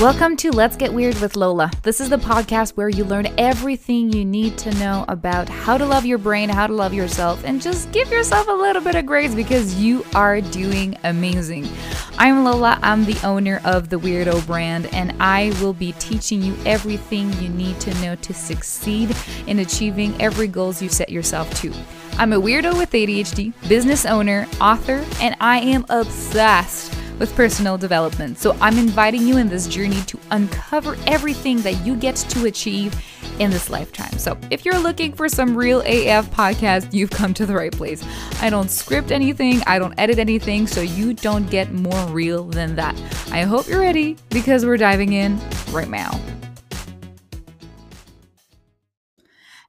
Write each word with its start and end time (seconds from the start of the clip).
Welcome 0.00 0.36
to 0.36 0.52
Let's 0.52 0.76
Get 0.76 0.94
Weird 0.94 1.18
with 1.18 1.34
Lola. 1.34 1.72
This 1.82 2.00
is 2.00 2.08
the 2.08 2.18
podcast 2.18 2.76
where 2.76 2.88
you 2.88 3.02
learn 3.02 3.26
everything 3.36 4.12
you 4.12 4.24
need 4.24 4.56
to 4.58 4.72
know 4.74 5.04
about 5.08 5.48
how 5.48 5.76
to 5.76 5.84
love 5.84 6.06
your 6.06 6.18
brain, 6.18 6.48
how 6.48 6.68
to 6.68 6.72
love 6.72 6.94
yourself, 6.94 7.42
and 7.44 7.60
just 7.60 7.90
give 7.90 8.08
yourself 8.08 8.46
a 8.46 8.52
little 8.52 8.80
bit 8.80 8.94
of 8.94 9.06
grace 9.06 9.34
because 9.34 9.74
you 9.74 10.06
are 10.14 10.40
doing 10.40 10.96
amazing. 11.02 11.68
I'm 12.16 12.44
Lola, 12.44 12.78
I'm 12.80 13.06
the 13.06 13.18
owner 13.26 13.60
of 13.64 13.88
the 13.88 13.98
Weirdo 13.98 14.46
brand, 14.46 14.86
and 14.94 15.12
I 15.18 15.52
will 15.60 15.72
be 15.72 15.90
teaching 15.94 16.42
you 16.42 16.56
everything 16.64 17.32
you 17.42 17.48
need 17.48 17.80
to 17.80 17.94
know 17.94 18.14
to 18.14 18.32
succeed 18.32 19.16
in 19.48 19.58
achieving 19.58 20.14
every 20.22 20.46
goals 20.46 20.80
you 20.80 20.90
set 20.90 21.08
yourself 21.08 21.52
to. 21.62 21.74
I'm 22.18 22.32
a 22.32 22.40
weirdo 22.40 22.78
with 22.78 22.92
ADHD, 22.92 23.52
business 23.68 24.06
owner, 24.06 24.46
author, 24.60 25.04
and 25.20 25.34
I 25.40 25.58
am 25.58 25.84
obsessed 25.88 26.97
with 27.18 27.34
personal 27.34 27.76
development. 27.76 28.38
So 28.38 28.56
I'm 28.60 28.78
inviting 28.78 29.26
you 29.26 29.38
in 29.38 29.48
this 29.48 29.66
journey 29.66 30.00
to 30.02 30.18
uncover 30.30 30.96
everything 31.06 31.58
that 31.62 31.84
you 31.84 31.96
get 31.96 32.16
to 32.16 32.46
achieve 32.46 32.94
in 33.38 33.50
this 33.50 33.70
lifetime. 33.70 34.12
So 34.18 34.36
if 34.50 34.64
you're 34.64 34.78
looking 34.78 35.12
for 35.12 35.28
some 35.28 35.56
real 35.56 35.80
AF 35.80 36.30
podcast, 36.30 36.92
you've 36.92 37.10
come 37.10 37.34
to 37.34 37.46
the 37.46 37.54
right 37.54 37.72
place. 37.72 38.04
I 38.40 38.50
don't 38.50 38.70
script 38.70 39.10
anything, 39.12 39.62
I 39.66 39.78
don't 39.78 39.94
edit 39.98 40.18
anything, 40.18 40.66
so 40.66 40.80
you 40.80 41.14
don't 41.14 41.48
get 41.50 41.72
more 41.72 42.04
real 42.06 42.44
than 42.44 42.76
that. 42.76 42.96
I 43.30 43.42
hope 43.42 43.68
you're 43.68 43.80
ready 43.80 44.16
because 44.30 44.64
we're 44.64 44.76
diving 44.76 45.12
in 45.12 45.40
right 45.70 45.88
now. 45.88 46.18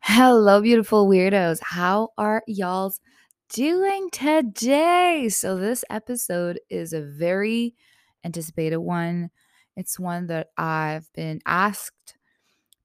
Hello, 0.01 0.61
beautiful 0.61 1.07
weirdos. 1.07 1.59
How 1.61 2.09
are 2.17 2.43
y'all's 2.47 2.99
doing 3.49 4.09
today? 4.11 5.27
So, 5.29 5.57
this 5.57 5.83
episode 5.89 6.59
is 6.69 6.93
a 6.93 7.01
very 7.01 7.75
anticipated 8.23 8.77
one. 8.77 9.31
It's 9.75 9.99
one 9.99 10.27
that 10.27 10.49
I've 10.57 11.11
been 11.13 11.41
asked 11.45 12.15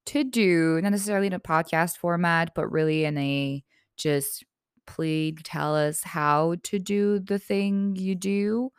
to 0.07 0.23
do, 0.23 0.79
not 0.81 0.91
necessarily 0.91 1.27
in 1.27 1.33
a 1.33 1.39
podcast 1.39 1.97
format, 1.97 2.53
but 2.55 2.71
really 2.71 3.05
in 3.05 3.17
a 3.17 3.63
just 3.97 4.43
please 4.87 5.35
tell 5.43 5.75
us 5.75 6.03
how 6.03 6.55
to 6.63 6.79
do 6.79 7.19
the 7.19 7.39
thing 7.39 7.95
you 7.95 8.15
do. 8.15 8.71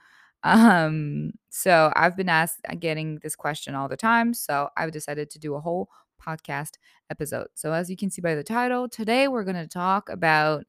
Um, 0.44 1.32
so 1.50 1.92
I've 1.96 2.16
been 2.16 2.28
asked 2.28 2.60
uh, 2.68 2.74
getting 2.78 3.18
this 3.22 3.34
question 3.34 3.74
all 3.74 3.88
the 3.88 3.96
time. 3.96 4.34
So 4.34 4.68
I've 4.76 4.92
decided 4.92 5.30
to 5.30 5.38
do 5.38 5.54
a 5.54 5.60
whole 5.60 5.88
podcast 6.24 6.74
episode. 7.10 7.48
So 7.54 7.72
as 7.72 7.90
you 7.90 7.96
can 7.96 8.10
see 8.10 8.22
by 8.22 8.34
the 8.34 8.44
title, 8.44 8.88
today 8.88 9.26
we're 9.26 9.44
going 9.44 9.56
to 9.56 9.66
talk 9.66 10.08
about 10.08 10.64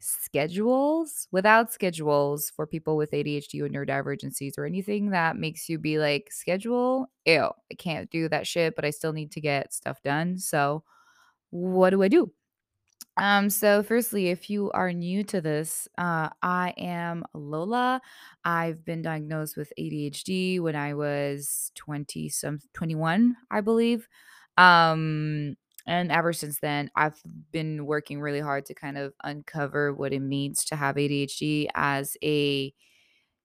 schedules 0.00 1.28
without 1.30 1.72
schedules 1.72 2.50
for 2.50 2.66
people 2.66 2.96
with 2.96 3.12
ADHD 3.12 3.60
or 3.60 3.68
neurodivergencies 3.68 4.58
or 4.58 4.64
anything 4.64 5.10
that 5.10 5.36
makes 5.36 5.68
you 5.68 5.78
be 5.78 5.98
like, 5.98 6.32
schedule, 6.32 7.10
ew, 7.24 7.50
I 7.70 7.74
can't 7.78 8.10
do 8.10 8.28
that 8.30 8.46
shit, 8.46 8.74
but 8.76 8.84
I 8.84 8.90
still 8.90 9.12
need 9.12 9.30
to 9.32 9.40
get 9.40 9.72
stuff 9.72 10.02
done. 10.02 10.38
So, 10.38 10.82
what 11.50 11.90
do 11.90 12.02
I 12.02 12.08
do? 12.08 12.32
Um, 13.16 13.50
so 13.50 13.82
firstly, 13.82 14.28
if 14.28 14.48
you 14.48 14.70
are 14.72 14.92
new 14.92 15.22
to 15.24 15.40
this, 15.40 15.88
uh, 15.98 16.30
I 16.42 16.72
am 16.78 17.24
Lola. 17.34 18.00
I've 18.44 18.84
been 18.84 19.02
diagnosed 19.02 19.56
with 19.56 19.72
ADHD 19.78 20.60
when 20.60 20.76
I 20.76 20.94
was 20.94 21.70
20 21.74 22.28
some 22.30 22.60
21, 22.72 23.36
I 23.50 23.60
believe. 23.60 24.08
Um, 24.56 25.56
and 25.86 26.12
ever 26.12 26.32
since 26.32 26.60
then, 26.60 26.90
I've 26.96 27.20
been 27.52 27.86
working 27.86 28.20
really 28.20 28.40
hard 28.40 28.66
to 28.66 28.74
kind 28.74 28.98
of 28.98 29.14
uncover 29.24 29.92
what 29.94 30.12
it 30.12 30.20
means 30.20 30.64
to 30.66 30.76
have 30.76 30.96
ADHD 30.96 31.68
as 31.74 32.16
a 32.22 32.72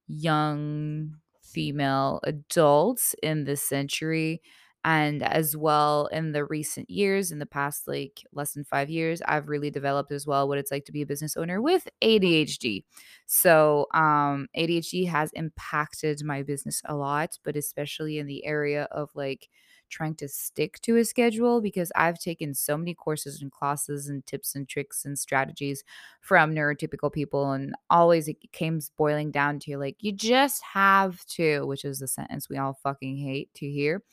young 0.07 1.15
female 1.41 2.19
adult 2.23 3.01
in 3.23 3.45
this 3.45 3.61
century. 3.61 4.41
And 4.83 5.23
as 5.23 5.57
well 5.57 6.05
in 6.07 6.31
the 6.31 6.45
recent 6.45 6.91
years, 6.91 7.31
in 7.31 7.39
the 7.39 7.47
past 7.47 7.87
like 7.87 8.21
less 8.33 8.53
than 8.53 8.63
five 8.63 8.87
years, 8.87 9.19
I've 9.25 9.49
really 9.49 9.71
developed 9.71 10.11
as 10.11 10.27
well 10.27 10.47
what 10.47 10.59
it's 10.59 10.69
like 10.71 10.85
to 10.85 10.91
be 10.91 11.01
a 11.01 11.07
business 11.07 11.35
owner 11.35 11.59
with 11.59 11.87
ADHD. 12.03 12.85
So, 13.25 13.87
um, 13.95 14.47
ADHD 14.55 15.05
has 15.07 15.31
impacted 15.33 16.23
my 16.23 16.43
business 16.43 16.83
a 16.85 16.95
lot, 16.95 17.39
but 17.43 17.55
especially 17.55 18.19
in 18.19 18.27
the 18.27 18.45
area 18.45 18.83
of 18.91 19.09
like 19.15 19.49
trying 19.89 20.15
to 20.15 20.27
stick 20.27 20.81
to 20.81 20.97
a 20.97 21.05
schedule 21.05 21.61
because 21.61 21.91
I've 21.95 22.19
taken 22.19 22.53
so 22.53 22.77
many 22.77 22.93
courses 22.93 23.41
and 23.41 23.51
classes 23.51 24.07
and 24.07 24.25
tips 24.25 24.55
and 24.55 24.67
tricks 24.67 25.05
and 25.05 25.17
strategies 25.17 25.83
from 26.21 26.53
neurotypical 26.53 27.11
people. 27.11 27.51
And 27.51 27.75
always 27.89 28.27
it 28.27 28.37
came 28.51 28.79
boiling 28.97 29.31
down 29.31 29.59
to 29.59 29.77
like, 29.77 29.97
you 29.99 30.11
just 30.11 30.63
have 30.63 31.23
to, 31.27 31.65
which 31.65 31.85
is 31.85 31.99
the 31.99 32.07
sentence 32.07 32.49
we 32.49 32.57
all 32.57 32.79
fucking 32.81 33.17
hate 33.17 33.53
to 33.55 33.69
hear. 33.69 34.03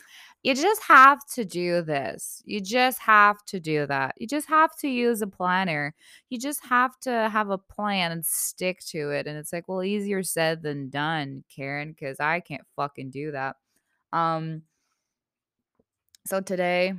You 0.42 0.54
just 0.54 0.82
have 0.82 1.24
to 1.34 1.44
do 1.44 1.82
this. 1.82 2.42
You 2.44 2.60
just 2.60 2.98
have 2.98 3.44
to 3.46 3.60
do 3.60 3.86
that. 3.86 4.14
You 4.18 4.26
just 4.26 4.48
have 4.48 4.76
to 4.78 4.88
use 4.88 5.22
a 5.22 5.26
planner. 5.26 5.94
You 6.30 6.38
just 6.38 6.64
have 6.64 6.98
to 7.00 7.28
have 7.28 7.50
a 7.50 7.58
plan 7.58 8.10
and 8.10 8.26
stick 8.26 8.80
to 8.86 9.10
it. 9.10 9.26
And 9.28 9.38
it's 9.38 9.52
like, 9.52 9.68
well, 9.68 9.84
easier 9.84 10.22
said 10.24 10.62
than 10.62 10.90
done, 10.90 11.44
Karen, 11.48 11.92
because 11.92 12.18
I 12.18 12.40
can't 12.40 12.66
fucking 12.74 13.10
do 13.10 13.30
that. 13.32 13.56
Um, 14.12 14.62
so 16.26 16.40
today 16.40 16.94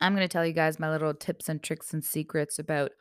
I'm 0.00 0.14
going 0.14 0.26
to 0.26 0.32
tell 0.32 0.46
you 0.46 0.52
guys 0.52 0.78
my 0.78 0.90
little 0.90 1.14
tips 1.14 1.48
and 1.48 1.62
tricks 1.62 1.92
and 1.92 2.04
secrets 2.04 2.58
about 2.58 2.92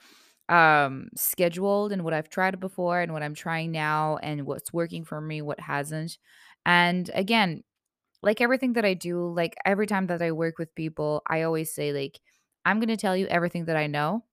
um 0.47 1.09
scheduled 1.15 1.91
and 1.91 2.03
what 2.03 2.13
I've 2.13 2.29
tried 2.29 2.59
before 2.59 3.01
and 3.01 3.11
what 3.11 3.23
I'm 3.23 3.33
trying 3.33 3.71
now 3.71 4.17
and 4.21 4.45
what's 4.45 4.71
working 4.71 5.03
for 5.03 5.19
me, 5.19 5.41
what 5.41 5.59
hasn't. 5.59 6.17
And 6.65 7.09
again, 7.15 7.63
like 8.21 8.41
everything 8.41 8.73
that 8.73 8.85
I 8.85 8.93
do, 8.95 9.27
like 9.33 9.55
every 9.65 9.87
time 9.87 10.07
that 10.07 10.21
I 10.21 10.31
work 10.31 10.59
with 10.59 10.75
people, 10.75 11.23
I 11.27 11.43
always 11.43 11.73
say 11.73 11.93
like 11.93 12.19
I'm 12.65 12.79
going 12.79 12.89
to 12.89 12.97
tell 12.97 13.17
you 13.17 13.27
everything 13.27 13.65
that 13.65 13.77
I 13.77 13.87
know 13.87 14.23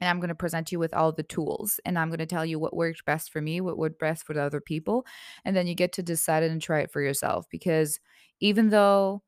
and 0.00 0.08
I'm 0.10 0.18
going 0.20 0.28
to 0.28 0.34
present 0.34 0.72
you 0.72 0.78
with 0.78 0.92
all 0.94 1.12
the 1.12 1.22
tools 1.22 1.80
and 1.84 1.98
I'm 1.98 2.08
going 2.08 2.18
to 2.18 2.26
tell 2.26 2.44
you 2.44 2.58
what 2.58 2.76
worked 2.76 3.04
best 3.04 3.32
for 3.32 3.40
me, 3.40 3.60
what 3.60 3.78
worked 3.78 3.98
best 4.00 4.24
for 4.26 4.34
the 4.34 4.42
other 4.42 4.60
people, 4.60 5.06
and 5.44 5.56
then 5.56 5.66
you 5.66 5.74
get 5.74 5.92
to 5.94 6.02
decide 6.02 6.42
it 6.42 6.50
and 6.50 6.60
try 6.60 6.80
it 6.80 6.92
for 6.92 7.00
yourself 7.00 7.46
because 7.50 8.00
even 8.40 8.70
though 8.70 9.22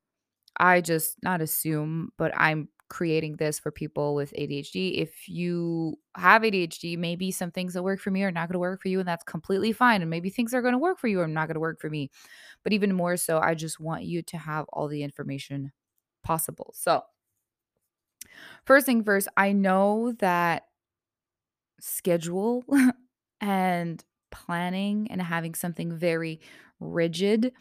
I 0.59 0.81
just 0.81 1.17
not 1.23 1.41
assume, 1.41 2.13
but 2.17 2.33
I'm 2.37 2.69
creating 2.89 3.37
this 3.37 3.59
for 3.59 3.71
people 3.73 4.15
with 4.15 4.33
ADHD. 4.37 4.99
If 4.99 5.29
you 5.29 5.99
have 6.17 6.45
ADHD, 6.45 6.97
maybe 6.97 7.31
some 7.33 7.51
things 7.51 7.75
that 7.75 7.83
work 7.83 8.01
for 8.01 8.11
me 8.11 8.23
are 8.23 8.31
not 8.31 8.49
going 8.49 8.55
to 8.55 8.59
work 8.61 8.81
for 8.83 8.89
you, 8.89 9.01
and 9.01 9.09
that's 9.09 9.25
completely 9.25 9.73
fine. 9.73 10.03
And 10.03 10.11
maybe 10.11 10.31
things 10.31 10.55
are 10.55 10.63
going 10.63 10.73
to 10.73 10.79
work 10.79 10.99
for 10.99 11.09
you 11.09 11.21
are 11.21 11.29
not 11.29 11.49
going 11.49 11.55
to 11.55 11.61
work 11.61 11.81
for 11.81 11.91
me. 11.91 12.11
But 12.65 12.73
even 12.73 12.95
more 12.95 13.17
so, 13.17 13.39
I 13.41 13.55
just 13.55 13.81
want 13.81 14.05
you 14.05 14.23
to 14.25 14.39
have 14.39 14.67
all 14.73 14.89
the 14.89 15.03
information 15.03 15.73
possible. 16.25 16.73
So, 16.77 17.03
first 18.65 18.87
thing 18.87 19.03
first, 19.05 19.29
I 19.37 19.53
know 19.53 20.13
that 20.19 20.65
schedule 21.81 22.65
and 23.41 24.05
planning 24.31 25.11
and 25.11 25.21
having 25.23 25.55
something 25.55 25.97
very 25.97 26.41
rigid 26.81 27.53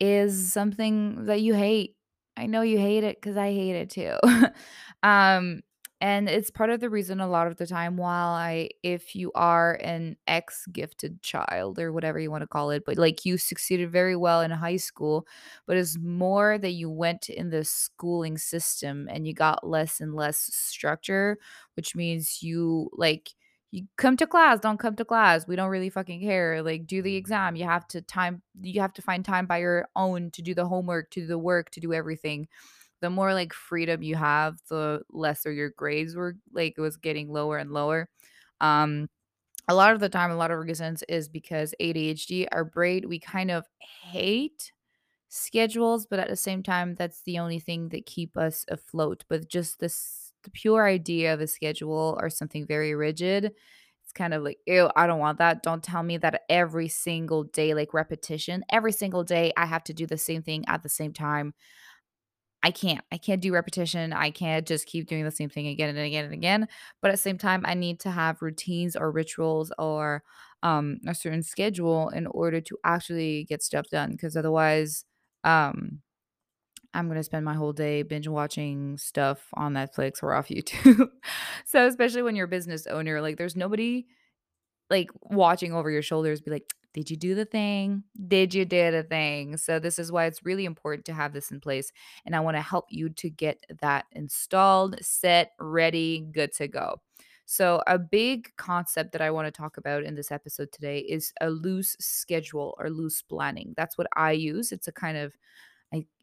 is 0.00 0.52
something 0.52 1.26
that 1.26 1.40
you 1.40 1.54
hate 1.54 1.96
I 2.36 2.46
know 2.46 2.62
you 2.62 2.78
hate 2.78 3.04
it 3.04 3.16
because 3.20 3.36
I 3.36 3.52
hate 3.52 3.76
it 3.76 3.90
too. 3.90 4.16
um, 5.02 5.60
and 6.00 6.28
it's 6.28 6.50
part 6.50 6.68
of 6.70 6.80
the 6.80 6.90
reason 6.90 7.20
a 7.20 7.28
lot 7.28 7.46
of 7.46 7.56
the 7.56 7.66
time 7.66 7.96
while 7.96 8.28
I 8.34 8.68
if 8.82 9.14
you 9.14 9.30
are 9.34 9.74
an 9.82 10.16
ex 10.26 10.66
gifted 10.66 11.22
child 11.22 11.78
or 11.78 11.92
whatever 11.92 12.18
you 12.18 12.30
want 12.30 12.42
to 12.42 12.46
call 12.48 12.70
it, 12.70 12.82
but 12.84 12.98
like 12.98 13.24
you 13.24 13.38
succeeded 13.38 13.90
very 13.90 14.16
well 14.16 14.42
in 14.42 14.50
high 14.50 14.76
school, 14.76 15.26
but 15.66 15.76
it's 15.76 15.96
more 15.98 16.58
that 16.58 16.72
you 16.72 16.90
went 16.90 17.28
in 17.30 17.50
the 17.50 17.64
schooling 17.64 18.36
system 18.36 19.08
and 19.10 19.26
you 19.26 19.32
got 19.32 19.66
less 19.66 20.00
and 20.00 20.14
less 20.14 20.36
structure, 20.52 21.38
which 21.76 21.94
means 21.96 22.42
you 22.42 22.90
like 22.92 23.30
you 23.74 23.86
come 23.96 24.16
to 24.16 24.26
class 24.26 24.60
don't 24.60 24.78
come 24.78 24.94
to 24.94 25.04
class 25.04 25.48
we 25.48 25.56
don't 25.56 25.68
really 25.70 25.90
fucking 25.90 26.20
care 26.20 26.62
like 26.62 26.86
do 26.86 27.02
the 27.02 27.16
exam 27.16 27.56
you 27.56 27.64
have 27.64 27.86
to 27.88 28.00
time 28.02 28.40
you 28.62 28.80
have 28.80 28.92
to 28.92 29.02
find 29.02 29.24
time 29.24 29.46
by 29.46 29.58
your 29.58 29.88
own 29.96 30.30
to 30.30 30.42
do 30.42 30.54
the 30.54 30.66
homework 30.66 31.10
to 31.10 31.20
do 31.20 31.26
the 31.26 31.38
work 31.38 31.70
to 31.70 31.80
do 31.80 31.92
everything. 31.92 32.46
The 33.00 33.10
more 33.10 33.34
like 33.34 33.52
freedom 33.52 34.02
you 34.02 34.14
have 34.16 34.60
the 34.70 35.02
lesser 35.10 35.52
your 35.52 35.70
grades 35.70 36.14
were 36.16 36.36
like 36.52 36.74
it 36.78 36.80
was 36.80 36.96
getting 36.96 37.28
lower 37.32 37.58
and 37.58 37.72
lower. 37.72 38.08
Um 38.60 39.08
a 39.68 39.74
lot 39.74 39.92
of 39.92 40.00
the 40.00 40.08
time 40.08 40.30
a 40.30 40.36
lot 40.36 40.50
of 40.50 40.58
reasons 40.58 41.02
is 41.08 41.28
because 41.28 41.74
adhd 41.80 42.46
our 42.52 42.64
brain 42.64 43.08
we 43.08 43.18
kind 43.18 43.50
of 43.50 43.66
hate 43.78 44.72
schedules 45.28 46.06
but 46.06 46.18
at 46.18 46.28
the 46.28 46.36
same 46.36 46.62
time 46.62 46.94
that's 46.94 47.22
the 47.22 47.38
only 47.38 47.58
thing 47.58 47.88
that 47.90 48.06
keep 48.06 48.36
us 48.36 48.64
afloat 48.68 49.24
but 49.28 49.48
just 49.48 49.80
this 49.80 50.23
the 50.44 50.50
pure 50.50 50.86
idea 50.86 51.34
of 51.34 51.40
a 51.40 51.46
schedule 51.46 52.18
or 52.20 52.30
something 52.30 52.66
very 52.66 52.94
rigid, 52.94 53.46
it's 53.46 54.12
kind 54.14 54.34
of 54.34 54.42
like, 54.42 54.58
ew, 54.66 54.90
I 54.96 55.06
don't 55.06 55.18
want 55.18 55.38
that. 55.38 55.62
Don't 55.62 55.82
tell 55.82 56.02
me 56.02 56.18
that 56.18 56.42
every 56.48 56.88
single 56.88 57.44
day, 57.44 57.74
like 57.74 57.94
repetition, 57.94 58.64
every 58.70 58.92
single 58.92 59.24
day, 59.24 59.52
I 59.56 59.66
have 59.66 59.84
to 59.84 59.94
do 59.94 60.06
the 60.06 60.18
same 60.18 60.42
thing 60.42 60.64
at 60.68 60.82
the 60.82 60.88
same 60.88 61.12
time. 61.12 61.54
I 62.62 62.70
can't. 62.70 63.04
I 63.12 63.18
can't 63.18 63.42
do 63.42 63.52
repetition. 63.52 64.12
I 64.14 64.30
can't 64.30 64.66
just 64.66 64.86
keep 64.86 65.06
doing 65.06 65.24
the 65.24 65.30
same 65.30 65.50
thing 65.50 65.66
again 65.66 65.90
and 65.90 65.98
again 65.98 66.24
and 66.24 66.32
again. 66.32 66.66
But 67.02 67.10
at 67.10 67.14
the 67.14 67.18
same 67.18 67.36
time, 67.36 67.62
I 67.66 67.74
need 67.74 68.00
to 68.00 68.10
have 68.10 68.40
routines 68.40 68.96
or 68.96 69.10
rituals 69.10 69.70
or 69.78 70.22
um, 70.62 70.98
a 71.06 71.14
certain 71.14 71.42
schedule 71.42 72.08
in 72.08 72.26
order 72.26 72.62
to 72.62 72.78
actually 72.84 73.44
get 73.44 73.62
stuff 73.62 73.86
done. 73.90 74.12
Because 74.12 74.36
otherwise, 74.36 75.04
Um, 75.44 76.00
I'm 76.94 77.08
gonna 77.08 77.24
spend 77.24 77.44
my 77.44 77.54
whole 77.54 77.72
day 77.72 78.02
binge 78.02 78.28
watching 78.28 78.96
stuff 78.98 79.48
on 79.54 79.74
Netflix 79.74 80.22
or 80.22 80.32
off 80.32 80.48
YouTube. 80.50 81.10
so 81.66 81.86
especially 81.86 82.22
when 82.22 82.36
you're 82.36 82.46
a 82.46 82.48
business 82.48 82.86
owner, 82.86 83.20
like 83.20 83.36
there's 83.36 83.56
nobody 83.56 84.06
like 84.90 85.10
watching 85.22 85.72
over 85.72 85.90
your 85.90 86.02
shoulders, 86.02 86.40
be 86.40 86.50
like, 86.50 86.72
did 86.92 87.10
you 87.10 87.16
do 87.16 87.34
the 87.34 87.44
thing? 87.44 88.04
Did 88.28 88.54
you 88.54 88.64
do 88.64 88.92
the 88.92 89.02
thing? 89.02 89.56
So 89.56 89.78
this 89.80 89.98
is 89.98 90.12
why 90.12 90.26
it's 90.26 90.44
really 90.44 90.64
important 90.64 91.04
to 91.06 91.12
have 91.12 91.32
this 91.32 91.50
in 91.50 91.60
place. 91.60 91.90
And 92.24 92.36
I 92.36 92.40
want 92.40 92.56
to 92.56 92.60
help 92.62 92.86
you 92.88 93.08
to 93.08 93.28
get 93.28 93.64
that 93.80 94.04
installed, 94.12 94.96
set, 95.02 95.52
ready, 95.58 96.20
good 96.32 96.52
to 96.54 96.68
go. 96.68 97.00
So, 97.46 97.82
a 97.86 97.98
big 97.98 98.48
concept 98.56 99.12
that 99.12 99.20
I 99.20 99.30
want 99.30 99.46
to 99.46 99.50
talk 99.50 99.76
about 99.76 100.02
in 100.02 100.14
this 100.14 100.32
episode 100.32 100.72
today 100.72 101.00
is 101.00 101.30
a 101.42 101.50
loose 101.50 101.94
schedule 102.00 102.74
or 102.78 102.88
loose 102.88 103.20
planning. 103.20 103.74
That's 103.76 103.98
what 103.98 104.06
I 104.16 104.32
use. 104.32 104.72
It's 104.72 104.88
a 104.88 104.92
kind 104.92 105.18
of 105.18 105.34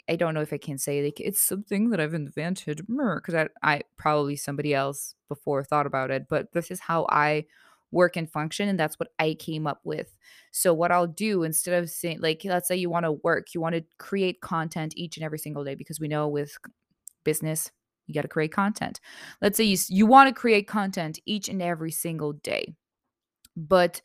I 0.10 0.16
don't 0.16 0.34
know 0.34 0.42
if 0.42 0.54
I 0.54 0.58
can 0.58 0.78
say 0.78 1.04
like 1.04 1.20
it's 1.20 1.40
something 1.40 1.90
that 1.92 2.00
I've 2.00 2.14
invented 2.14 2.86
because 2.88 3.36
I 3.36 3.50
I 3.64 3.82
probably 3.98 4.36
somebody 4.36 4.74
else 4.74 5.16
before 5.30 5.64
thought 5.64 5.86
about 5.86 6.12
it, 6.12 6.28
but 6.30 6.52
this 6.54 6.72
is 6.72 6.80
how 6.80 7.06
I 7.10 7.46
work 7.92 8.16
and 8.16 8.32
function 8.32 8.70
and 8.70 8.80
that's 8.80 9.00
what 9.00 9.10
I 9.20 9.36
came 9.36 9.68
up 9.68 9.82
with. 9.84 10.16
So 10.52 10.74
what 10.74 10.92
I'll 10.92 11.08
do 11.08 11.44
instead 11.44 11.82
of 11.82 11.90
saying 11.90 12.20
like 12.22 12.42
let's 12.46 12.68
say 12.68 12.76
you 12.76 12.90
want 12.90 13.06
to 13.06 13.14
work, 13.14 13.54
you 13.54 13.62
want 13.62 13.76
to 13.76 13.84
create 13.98 14.42
content 14.42 14.94
each 14.98 15.18
and 15.18 15.24
every 15.24 15.40
single 15.40 15.64
day 15.64 15.76
because 15.76 16.00
we 16.00 16.08
know 16.08 16.28
with 16.28 16.58
business 17.24 17.72
you 18.08 18.14
got 18.14 18.24
to 18.24 18.28
create 18.28 18.52
content. 18.52 19.00
Let's 19.42 19.58
say 19.58 19.64
you 19.64 19.78
you 19.90 20.06
want 20.06 20.28
to 20.30 20.40
create 20.40 20.68
content 20.68 21.20
each 21.26 21.50
and 21.50 21.62
every 21.62 21.92
single 21.92 22.34
day. 22.34 22.74
But 23.56 24.02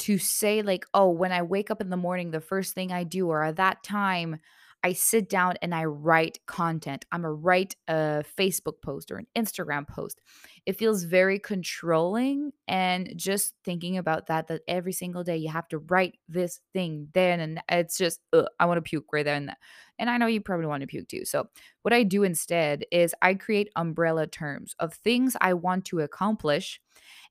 to 0.00 0.18
say 0.18 0.62
like, 0.62 0.86
"Oh, 0.94 1.10
when 1.10 1.32
I 1.32 1.42
wake 1.42 1.70
up 1.70 1.80
in 1.80 1.90
the 1.90 1.96
morning, 1.96 2.30
the 2.30 2.40
first 2.40 2.74
thing 2.74 2.92
I 2.92 3.04
do 3.04 3.28
or 3.28 3.42
at 3.44 3.56
that 3.56 3.82
time 3.82 4.40
I 4.82 4.94
sit 4.94 5.28
down 5.28 5.54
and 5.60 5.74
I 5.74 5.84
write 5.84 6.38
content. 6.46 7.04
I'm 7.12 7.24
a 7.24 7.32
write 7.32 7.76
a 7.86 8.24
Facebook 8.38 8.80
post 8.82 9.10
or 9.10 9.16
an 9.16 9.26
Instagram 9.36 9.86
post. 9.86 10.20
It 10.64 10.78
feels 10.78 11.04
very 11.04 11.38
controlling 11.38 12.52
and 12.66 13.12
just 13.16 13.54
thinking 13.64 13.98
about 13.98 14.26
that 14.28 14.48
that 14.48 14.62
every 14.66 14.92
single 14.92 15.22
day 15.22 15.36
you 15.36 15.50
have 15.50 15.68
to 15.68 15.78
write 15.78 16.18
this 16.28 16.60
thing 16.72 17.08
then 17.12 17.40
and 17.40 17.62
it's 17.68 17.98
just 17.98 18.20
ugh, 18.32 18.46
I 18.58 18.66
want 18.66 18.78
to 18.78 18.88
puke 18.88 19.12
right 19.12 19.24
there 19.24 19.34
and 19.34 20.08
I 20.10 20.16
know 20.16 20.26
you 20.26 20.40
probably 20.40 20.66
want 20.66 20.80
to 20.80 20.86
puke 20.86 21.08
too. 21.08 21.24
So 21.26 21.48
what 21.82 21.92
I 21.92 22.02
do 22.02 22.22
instead 22.22 22.84
is 22.90 23.14
I 23.20 23.34
create 23.34 23.68
umbrella 23.76 24.26
terms 24.26 24.74
of 24.78 24.94
things 24.94 25.36
I 25.40 25.54
want 25.54 25.84
to 25.86 26.00
accomplish 26.00 26.80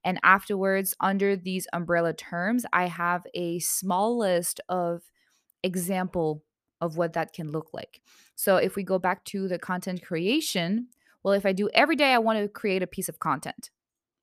and 0.04 0.19
afterwards 0.24 0.95
under 1.00 1.36
these 1.36 1.68
umbrella 1.74 2.13
terms 2.13 2.66
I 2.72 2.88
have 2.88 3.25
a 3.34 3.60
small 3.60 4.18
list 4.19 4.62
of 4.69 5.02
example 5.63 6.44
of 6.81 6.98
what 6.98 7.14
that 7.14 7.34
can 7.34 7.52
look 7.52 7.70
like. 7.74 8.02
So 8.36 8.58
if 8.58 8.76
we 8.76 8.84
go 8.84 9.00
back 9.00 9.24
to 9.26 9.48
the 9.48 9.60
content 9.60 10.04
creation, 10.04 10.88
well, 11.24 11.34
if 11.34 11.46
I 11.46 11.52
do 11.52 11.70
every 11.74 11.96
day, 11.96 12.14
I 12.14 12.20
want 12.20 12.40
to 12.40 12.48
create 12.48 12.84
a 12.84 12.88
piece 12.88 13.10
of 13.10 13.20
content. 13.20 13.70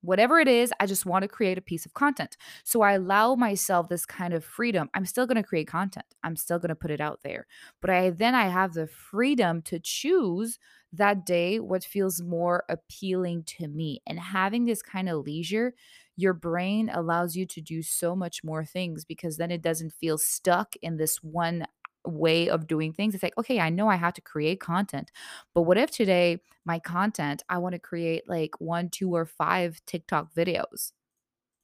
Whatever 0.02 0.38
it 0.38 0.46
is, 0.46 0.72
I 0.78 0.86
just 0.86 1.04
want 1.04 1.22
to 1.22 1.28
create 1.28 1.58
a 1.58 1.62
piece 1.62 1.84
of 1.84 1.94
content. 1.94 2.36
So 2.62 2.82
I 2.82 2.92
allow 2.92 3.34
myself 3.34 3.88
this 3.88 4.06
kind 4.06 4.34
of 4.34 4.44
freedom. 4.44 4.88
I'm 4.94 5.04
still 5.04 5.26
going 5.26 5.36
to 5.36 5.42
create 5.42 5.66
content. 5.66 6.06
I'm 6.22 6.36
still 6.36 6.58
going 6.58 6.68
to 6.68 6.76
put 6.76 6.92
it 6.92 7.00
out 7.00 7.20
there. 7.24 7.46
But 7.80 7.90
I 7.90 8.10
then 8.10 8.34
I 8.34 8.46
have 8.48 8.74
the 8.74 8.86
freedom 8.86 9.62
to 9.62 9.80
choose 9.80 10.58
that 10.92 11.26
day 11.26 11.58
what 11.58 11.82
feels 11.82 12.22
more 12.22 12.64
appealing 12.68 13.44
to 13.44 13.68
me. 13.68 14.00
And 14.06 14.20
having 14.20 14.64
this 14.64 14.80
kind 14.80 15.08
of 15.08 15.24
leisure, 15.26 15.74
your 16.14 16.34
brain 16.34 16.88
allows 16.92 17.34
you 17.34 17.44
to 17.46 17.60
do 17.60 17.82
so 17.82 18.14
much 18.14 18.44
more 18.44 18.64
things 18.64 19.04
because 19.04 19.36
then 19.36 19.50
it 19.50 19.62
doesn't 19.62 19.92
feel 19.92 20.18
stuck 20.18 20.74
in 20.82 20.98
this 20.98 21.16
one 21.22 21.66
way 22.06 22.48
of 22.48 22.66
doing 22.66 22.92
things. 22.92 23.14
It's 23.14 23.22
like, 23.22 23.36
okay, 23.38 23.60
I 23.60 23.70
know 23.70 23.88
I 23.88 23.96
have 23.96 24.14
to 24.14 24.20
create 24.20 24.60
content, 24.60 25.10
but 25.54 25.62
what 25.62 25.78
if 25.78 25.90
today 25.90 26.40
my 26.64 26.78
content, 26.78 27.42
I 27.48 27.58
want 27.58 27.74
to 27.74 27.78
create 27.78 28.28
like 28.28 28.60
one, 28.60 28.88
two, 28.88 29.14
or 29.14 29.26
five 29.26 29.80
TikTok 29.86 30.34
videos? 30.34 30.92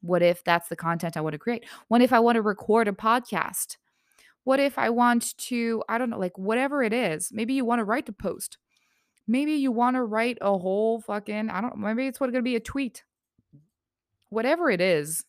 What 0.00 0.22
if 0.22 0.42
that's 0.44 0.68
the 0.68 0.76
content 0.76 1.16
I 1.16 1.20
want 1.20 1.34
to 1.34 1.38
create? 1.38 1.64
What 1.88 2.02
if 2.02 2.12
I 2.12 2.20
want 2.20 2.36
to 2.36 2.42
record 2.42 2.88
a 2.88 2.92
podcast? 2.92 3.76
What 4.44 4.58
if 4.58 4.78
I 4.78 4.90
want 4.90 5.36
to, 5.38 5.82
I 5.88 5.98
don't 5.98 6.10
know, 6.10 6.18
like 6.18 6.36
whatever 6.36 6.82
it 6.82 6.92
is, 6.92 7.30
maybe 7.32 7.54
you 7.54 7.64
want 7.64 7.78
to 7.78 7.84
write 7.84 8.06
the 8.06 8.12
post. 8.12 8.58
Maybe 9.28 9.52
you 9.52 9.70
want 9.70 9.94
to 9.94 10.02
write 10.02 10.38
a 10.40 10.58
whole 10.58 11.00
fucking, 11.00 11.48
I 11.48 11.60
don't 11.60 11.78
maybe 11.78 12.08
it's 12.08 12.18
what 12.18 12.32
going 12.32 12.42
to 12.42 12.48
be 12.48 12.56
a 12.56 12.60
tweet. 12.60 13.04
Whatever 14.30 14.68
it 14.70 14.80
is, 14.80 15.24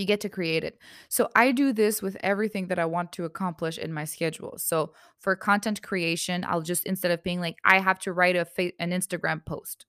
you 0.00 0.06
get 0.06 0.20
to 0.22 0.28
create 0.28 0.64
it. 0.64 0.78
So 1.08 1.28
I 1.36 1.52
do 1.52 1.72
this 1.72 2.02
with 2.02 2.16
everything 2.22 2.68
that 2.68 2.78
I 2.78 2.86
want 2.86 3.12
to 3.12 3.24
accomplish 3.24 3.78
in 3.78 3.92
my 3.92 4.04
schedule. 4.04 4.54
So 4.58 4.94
for 5.18 5.36
content 5.36 5.82
creation, 5.82 6.44
I'll 6.48 6.62
just 6.62 6.86
instead 6.86 7.12
of 7.12 7.22
being 7.22 7.40
like 7.40 7.58
I 7.64 7.78
have 7.78 7.98
to 8.00 8.12
write 8.12 8.36
a 8.36 8.44
fa- 8.44 8.72
an 8.80 8.90
Instagram 8.90 9.44
post, 9.44 9.86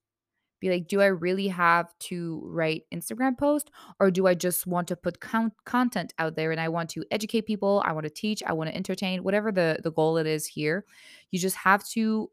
be 0.60 0.70
like, 0.70 0.86
do 0.86 1.00
I 1.00 1.06
really 1.06 1.48
have 1.48 1.92
to 2.10 2.40
write 2.44 2.84
Instagram 2.94 3.36
post 3.36 3.70
or 3.98 4.10
do 4.10 4.26
I 4.28 4.34
just 4.34 4.66
want 4.66 4.86
to 4.88 4.96
put 4.96 5.18
con- 5.18 5.52
content 5.64 6.14
out 6.18 6.36
there 6.36 6.52
and 6.52 6.60
I 6.60 6.68
want 6.68 6.90
to 6.90 7.04
educate 7.10 7.46
people, 7.46 7.82
I 7.84 7.92
want 7.92 8.04
to 8.04 8.10
teach, 8.10 8.42
I 8.46 8.52
want 8.52 8.70
to 8.70 8.76
entertain, 8.76 9.24
whatever 9.24 9.50
the 9.50 9.80
the 9.82 9.90
goal 9.90 10.18
it 10.18 10.26
is 10.26 10.46
here. 10.46 10.84
You 11.30 11.38
just 11.38 11.56
have 11.56 11.84
to 11.90 12.30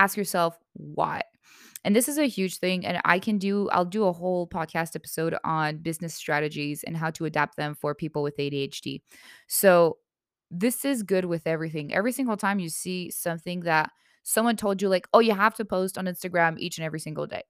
ask 0.00 0.16
yourself 0.16 0.58
why. 0.72 1.22
And 1.84 1.94
this 1.94 2.08
is 2.08 2.18
a 2.18 2.26
huge 2.26 2.58
thing. 2.58 2.84
And 2.84 3.00
I 3.04 3.18
can 3.18 3.38
do, 3.38 3.68
I'll 3.70 3.84
do 3.84 4.04
a 4.04 4.12
whole 4.12 4.46
podcast 4.46 4.96
episode 4.96 5.36
on 5.44 5.78
business 5.78 6.14
strategies 6.14 6.82
and 6.82 6.96
how 6.96 7.10
to 7.12 7.24
adapt 7.24 7.56
them 7.56 7.74
for 7.74 7.94
people 7.94 8.22
with 8.22 8.36
ADHD. 8.36 9.02
So, 9.46 9.98
this 10.52 10.84
is 10.84 11.04
good 11.04 11.26
with 11.26 11.46
everything. 11.46 11.94
Every 11.94 12.10
single 12.10 12.36
time 12.36 12.58
you 12.58 12.68
see 12.68 13.08
something 13.12 13.60
that 13.60 13.92
someone 14.24 14.56
told 14.56 14.82
you, 14.82 14.88
like, 14.88 15.06
oh, 15.14 15.20
you 15.20 15.32
have 15.32 15.54
to 15.54 15.64
post 15.64 15.96
on 15.96 16.06
Instagram 16.06 16.58
each 16.58 16.76
and 16.76 16.84
every 16.84 16.98
single 16.98 17.28
day. 17.28 17.44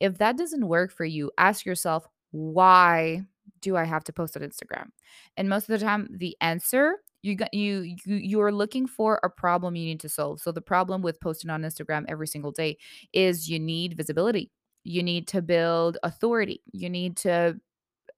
If 0.00 0.16
that 0.16 0.38
doesn't 0.38 0.66
work 0.66 0.90
for 0.90 1.04
you, 1.04 1.30
ask 1.36 1.66
yourself, 1.66 2.08
why 2.30 3.24
do 3.60 3.76
I 3.76 3.84
have 3.84 4.02
to 4.04 4.14
post 4.14 4.34
on 4.34 4.42
Instagram? 4.42 4.88
And 5.36 5.50
most 5.50 5.68
of 5.68 5.78
the 5.78 5.84
time, 5.84 6.08
the 6.10 6.38
answer 6.40 6.96
you 7.22 7.34
got 7.36 7.52
you 7.54 7.80
you 8.04 8.16
you're 8.16 8.52
looking 8.52 8.86
for 8.86 9.20
a 9.22 9.30
problem 9.30 9.76
you 9.76 9.86
need 9.86 10.00
to 10.00 10.08
solve. 10.08 10.40
So 10.40 10.52
the 10.52 10.60
problem 10.62 11.02
with 11.02 11.20
posting 11.20 11.50
on 11.50 11.62
Instagram 11.62 12.04
every 12.08 12.26
single 12.26 12.52
day 12.52 12.78
is 13.12 13.48
you 13.48 13.58
need 13.58 13.96
visibility. 13.96 14.50
You 14.84 15.02
need 15.02 15.28
to 15.28 15.42
build 15.42 15.98
authority. 16.02 16.62
You 16.72 16.88
need 16.90 17.16
to 17.18 17.60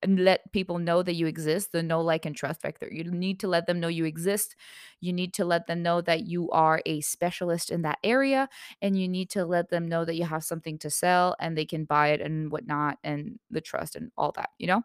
let 0.07 0.51
people 0.53 0.79
know 0.79 1.03
that 1.03 1.15
you 1.15 1.27
exist, 1.27 1.73
the 1.73 1.83
know, 1.83 2.01
like, 2.01 2.25
and 2.25 2.35
trust 2.35 2.63
factor. 2.63 2.89
You 2.91 3.05
need 3.05 3.39
to 3.41 3.49
let 3.49 3.67
them 3.67 3.81
know 3.81 3.89
you 3.89 4.07
exist. 4.07 4.57
You 5.01 5.13
need 5.13 5.35
to 5.35 5.45
let 5.45 5.67
them 5.67 5.83
know 5.83 6.01
that 6.03 6.27
you 6.27 6.51
are 6.51 6.81
a 6.87 7.03
specialist 7.03 7.71
in 7.71 7.83
that 7.83 7.99
area. 8.03 8.49
And 8.81 8.99
you 8.99 9.09
need 9.09 9.29
to 9.31 9.45
let 9.45 9.69
them 9.69 9.89
know 9.89 10.05
that 10.07 10.15
you 10.17 10.25
have 10.25 10.45
something 10.45 10.79
to 10.79 10.91
sell 10.91 11.37
and 11.39 11.57
they 11.57 11.67
can 11.67 11.85
buy 11.85 12.09
it 12.09 12.21
and 12.23 12.51
whatnot 12.51 12.99
and 13.05 13.39
the 13.51 13.61
trust 13.61 13.95
and 13.95 14.11
all 14.17 14.33
that, 14.37 14.51
you 14.59 14.67
know? 14.67 14.83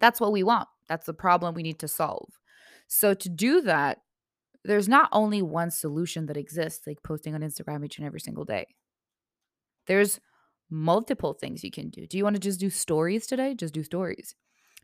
That's 0.00 0.20
what 0.20 0.32
we 0.32 0.42
want. 0.42 0.68
That's 0.88 1.06
the 1.06 1.14
problem 1.14 1.54
we 1.54 1.62
need 1.62 1.78
to 1.80 1.88
solve. 1.88 2.28
So 2.86 3.14
to 3.14 3.28
do 3.28 3.60
that, 3.62 3.98
there's 4.64 4.88
not 4.88 5.08
only 5.12 5.42
one 5.42 5.70
solution 5.70 6.26
that 6.26 6.36
exists, 6.36 6.86
like 6.86 7.02
posting 7.02 7.34
on 7.34 7.40
Instagram 7.40 7.84
each 7.84 7.98
and 7.98 8.06
every 8.06 8.20
single 8.20 8.44
day. 8.44 8.66
There's 9.86 10.20
multiple 10.70 11.34
things 11.34 11.62
you 11.62 11.70
can 11.70 11.90
do. 11.90 12.06
Do 12.06 12.18
you 12.18 12.24
want 12.24 12.34
to 12.34 12.40
just 12.40 12.58
do 12.58 12.70
stories 12.70 13.26
today? 13.26 13.54
Just 13.54 13.74
do 13.74 13.84
stories. 13.84 14.34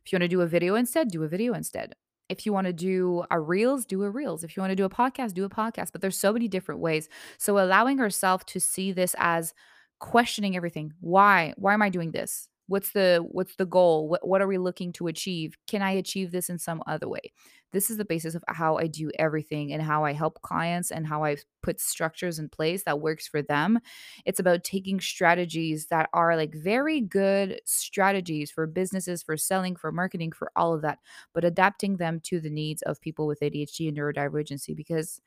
If 0.05 0.13
you 0.13 0.17
want 0.17 0.23
to 0.23 0.29
do 0.29 0.41
a 0.41 0.47
video 0.47 0.75
instead, 0.75 1.09
do 1.09 1.23
a 1.25 1.29
video 1.29 1.55
instead. 1.55 1.95
If 2.29 2.47
you 2.47 2.53
want 2.53 2.67
to 2.67 2.73
do 2.73 3.25
a 3.31 3.39
reels, 3.39 3.85
do 3.85 4.03
a 4.05 4.11
reels. 4.11 4.45
If 4.45 4.57
you 4.57 4.63
want 4.63 4.71
to 4.71 4.77
do 4.77 4.85
a 4.85 4.91
podcast, 4.91 5.35
do 5.35 5.45
a 5.45 5.51
podcast. 5.51 5.93
But 5.93 6.01
there's 6.01 6.19
so 6.19 6.33
many 6.33 6.49
different 6.49 6.81
ways. 6.81 7.09
So 7.39 7.59
allowing 7.59 8.01
ourselves 8.01 8.45
to 8.49 8.61
see 8.61 8.93
this 8.93 9.15
as 9.19 9.53
questioning 9.99 10.57
everything. 10.57 10.93
Why? 11.01 11.55
Why 11.57 11.75
am 11.75 11.83
I 11.83 11.89
doing 11.89 12.13
this? 12.13 12.49
What's 12.69 12.93
the 12.93 13.25
what's 13.31 13.57
the 13.57 13.67
goal? 13.67 14.09
What 14.09 14.27
what 14.27 14.41
are 14.41 14.47
we 14.47 14.59
looking 14.59 14.93
to 14.95 15.09
achieve? 15.09 15.57
Can 15.67 15.83
I 15.83 15.91
achieve 15.93 16.31
this 16.33 16.49
in 16.49 16.59
some 16.59 16.83
other 16.87 17.09
way? 17.09 17.33
This 17.73 17.91
is 17.91 17.97
the 17.97 18.05
basis 18.05 18.35
of 18.35 18.45
how 18.49 18.77
I 18.77 18.87
do 18.87 19.11
everything 19.19 19.73
and 19.73 19.83
how 19.83 20.05
I 20.05 20.13
help 20.13 20.43
clients 20.43 20.91
and 20.91 21.07
how 21.07 21.25
I 21.25 21.37
put 21.63 21.81
structures 21.81 22.39
in 22.39 22.49
place 22.51 22.85
that 22.85 23.01
works 23.01 23.27
for 23.27 23.41
them. 23.43 23.81
It's 24.27 24.39
about 24.41 24.63
taking 24.65 25.01
strategies 25.01 25.87
that 25.87 26.11
are 26.13 26.37
like 26.37 26.55
very 26.55 27.01
good 27.01 27.61
strategies 27.65 28.51
for 28.51 28.67
businesses, 28.67 29.23
for 29.23 29.37
selling, 29.37 29.75
for 29.77 29.91
marketing, 29.91 30.33
for 30.33 30.53
all 30.55 30.75
of 30.75 30.83
that, 30.83 30.99
but 31.33 31.45
adapting 31.45 31.97
them 31.97 32.21
to 32.25 32.41
the 32.41 32.51
needs 32.51 32.83
of 32.83 33.01
people 33.01 33.27
with 33.27 33.41
ADHD 33.41 33.89
and 33.89 33.97
neurodivergency 33.97 34.77
because 34.77 35.21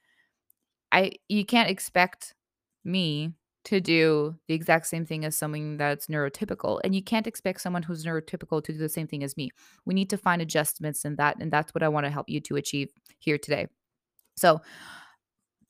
I 0.92 1.14
you 1.28 1.46
can't 1.46 1.70
expect 1.70 2.36
me 2.84 3.34
to 3.66 3.82
do 3.82 4.36
the 4.48 4.54
exact 4.54 4.86
same 4.88 5.06
thing 5.06 5.26
as 5.26 5.36
someone 5.36 5.78
that's 5.78 6.08
neurotypical. 6.08 6.80
And 6.84 6.96
you 6.96 7.04
can't 7.04 7.28
expect 7.28 7.62
someone 7.62 7.84
who's 7.84 8.06
neurotypical 8.06 8.64
to 8.64 8.72
do 8.72 8.78
the 8.78 8.90
same 8.90 9.08
thing 9.08 9.24
as 9.24 9.36
me. 9.36 9.50
We 9.86 9.94
need 9.94 10.10
to 10.12 10.18
find 10.18 10.42
adjustments 10.42 11.04
in 11.04 11.16
that. 11.18 11.38
And 11.40 11.52
that's 11.52 11.74
what 11.74 11.84
I 11.84 11.90
want 11.90 12.06
to 12.06 12.12
help 12.12 12.30
you 12.30 12.40
to 12.42 12.56
achieve 12.56 12.92
here 13.20 13.38
today. 13.38 13.68
So, 14.38 14.62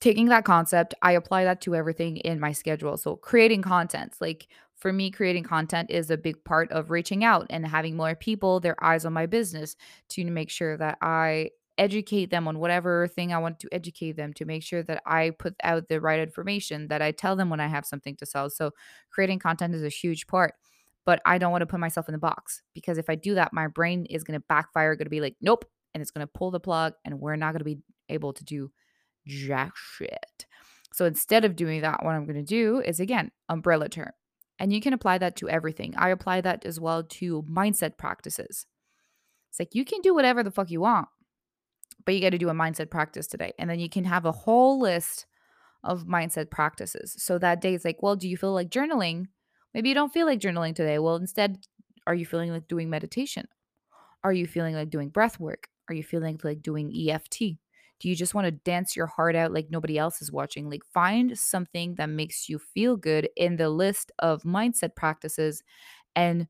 taking 0.01 0.27
that 0.27 0.43
concept, 0.43 0.93
I 1.01 1.13
apply 1.13 1.45
that 1.45 1.61
to 1.61 1.75
everything 1.75 2.17
in 2.17 2.39
my 2.39 2.51
schedule. 2.51 2.97
So, 2.97 3.15
creating 3.15 3.61
content, 3.61 4.15
like 4.19 4.47
for 4.75 4.91
me, 4.91 5.09
creating 5.09 5.43
content 5.43 5.89
is 5.89 6.11
a 6.11 6.17
big 6.17 6.43
part 6.43 6.71
of 6.71 6.91
reaching 6.91 7.23
out 7.23 7.47
and 7.49 7.65
having 7.65 7.95
more 7.95 8.13
people, 8.13 8.59
their 8.59 8.75
eyes 8.83 9.05
on 9.05 9.13
my 9.13 9.25
business 9.25 9.77
to 10.09 10.25
make 10.25 10.49
sure 10.49 10.75
that 10.77 10.97
I 11.01 11.51
educate 11.77 12.29
them 12.29 12.48
on 12.48 12.60
whatever 12.60 13.08
thing 13.08 13.34
I 13.34 13.38
want 13.38 13.60
to 13.60 13.70
educate 13.72 14.13
them 14.13 14.34
to 14.34 14.46
make 14.46 14.63
sure 14.63 14.84
that 14.84 15.01
I 15.05 15.32
put 15.32 15.55
out 15.63 15.88
the 15.88 16.00
right 16.00 16.20
information, 16.20 16.88
that 16.88 17.01
I 17.01 17.12
tell 17.12 17.36
them 17.36 17.50
when 17.50 17.60
I 17.60 17.67
have 17.67 17.86
something 17.86 18.15
to 18.17 18.25
sell. 18.25 18.50
So 18.50 18.72
creating 19.12 19.39
content 19.39 19.75
is 19.75 19.84
a 19.84 19.89
huge 19.89 20.27
part. 20.27 20.53
But 21.05 21.22
I 21.25 21.38
don't 21.38 21.51
want 21.51 21.62
to 21.62 21.67
put 21.67 21.79
myself 21.79 22.10
in 22.10 22.13
the 22.13 22.20
box 22.20 22.63
because 22.74 22.98
if 22.98 23.10
I 23.10 23.15
do 23.15 23.36
that, 23.36 23.53
my 23.53 23.67
brain 23.67 24.05
is 24.05 24.24
going 24.24 24.39
to 24.39 24.46
backfire, 24.50 24.96
going 24.96 25.05
to 25.05 25.12
be 25.12 25.22
like, 25.22 25.36
nope. 25.39 25.65
And 25.94 26.01
it's 26.01 26.12
going 26.12 26.25
to 26.25 26.34
pull 26.34 26.51
the 26.51 26.60
plug, 26.60 26.94
and 27.05 27.22
we're 27.22 27.38
not 27.38 27.53
going 27.53 27.60
to 27.60 27.63
be 27.63 27.77
able 28.10 28.34
to 28.34 28.44
do 28.44 28.70
jack 29.25 29.72
shit. 29.77 30.46
So 30.91 31.05
instead 31.05 31.46
of 31.46 31.55
doing 31.55 31.82
that, 31.82 32.03
what 32.03 32.15
I'm 32.15 32.25
going 32.25 32.36
to 32.36 32.44
do 32.44 32.82
is 32.82 33.00
again, 33.00 33.32
umbrella 33.50 33.88
term. 33.88 34.12
And 34.60 34.74
you 34.74 34.82
can 34.82 34.94
apply 34.94 35.20
that 35.20 35.36
to 35.38 35.50
everything. 35.50 35.94
I 35.98 36.10
apply 36.10 36.41
that 36.41 36.65
as 36.65 36.79
well 36.79 37.03
to 37.03 37.44
mindset 37.44 37.98
practices. 37.98 38.65
It's 39.51 39.60
like 39.60 39.75
you 39.75 39.86
can 39.86 40.01
do 40.01 40.13
whatever 40.13 40.44
the 40.44 40.51
fuck 40.51 40.70
you 40.70 40.82
want, 40.82 41.08
but 42.05 42.15
you 42.15 42.21
got 42.21 42.31
to 42.31 42.38
do 42.38 42.50
a 42.50 42.53
mindset 42.53 42.89
practice 42.89 43.27
today. 43.27 43.53
And 43.57 43.69
then 43.69 43.79
you 43.79 43.89
can 43.89 44.05
have 44.05 44.25
a 44.25 44.31
whole 44.31 44.79
list 44.79 45.25
of 45.83 46.05
mindset 46.05 46.50
practices. 46.50 47.15
So 47.17 47.38
that 47.39 47.62
day 47.62 47.74
it's 47.74 47.85
like, 47.85 48.01
well, 48.01 48.15
do 48.15 48.27
you 48.27 48.38
feel 48.38 48.53
like 48.53 48.69
journaling? 48.69 49.25
Maybe 49.74 49.89
you 49.89 49.95
don't 49.95 50.13
feel 50.13 50.25
like 50.25 50.39
journaling 50.39 50.75
today. 50.75 51.00
Well, 51.00 51.15
instead, 51.15 51.65
are 52.07 52.15
you 52.15 52.25
feeling 52.25 52.51
like 52.51 52.67
doing 52.67 52.89
meditation? 52.89 53.47
Are 54.24 54.33
you 54.33 54.47
feeling 54.47 54.75
like 54.75 54.89
doing 54.89 55.09
breath 55.09 55.39
work? 55.39 55.67
Are 55.89 55.95
you 55.95 56.03
feeling 56.03 56.39
like 56.43 56.62
doing 56.62 56.91
EFT? 56.95 57.39
Do 58.00 58.09
you 58.09 58.15
just 58.15 58.33
want 58.33 58.45
to 58.45 58.51
dance 58.51 58.95
your 58.95 59.07
heart 59.07 59.35
out 59.35 59.53
like 59.53 59.67
nobody 59.69 59.97
else 59.97 60.21
is 60.21 60.31
watching? 60.31 60.69
Like, 60.69 60.83
find 60.93 61.38
something 61.38 61.95
that 61.95 62.09
makes 62.09 62.50
you 62.50 62.59
feel 62.59 62.97
good 62.97 63.29
in 63.38 63.55
the 63.55 63.69
list 63.69 64.12
of 64.19 64.43
mindset 64.43 64.95
practices 64.95 65.63
and 66.15 66.47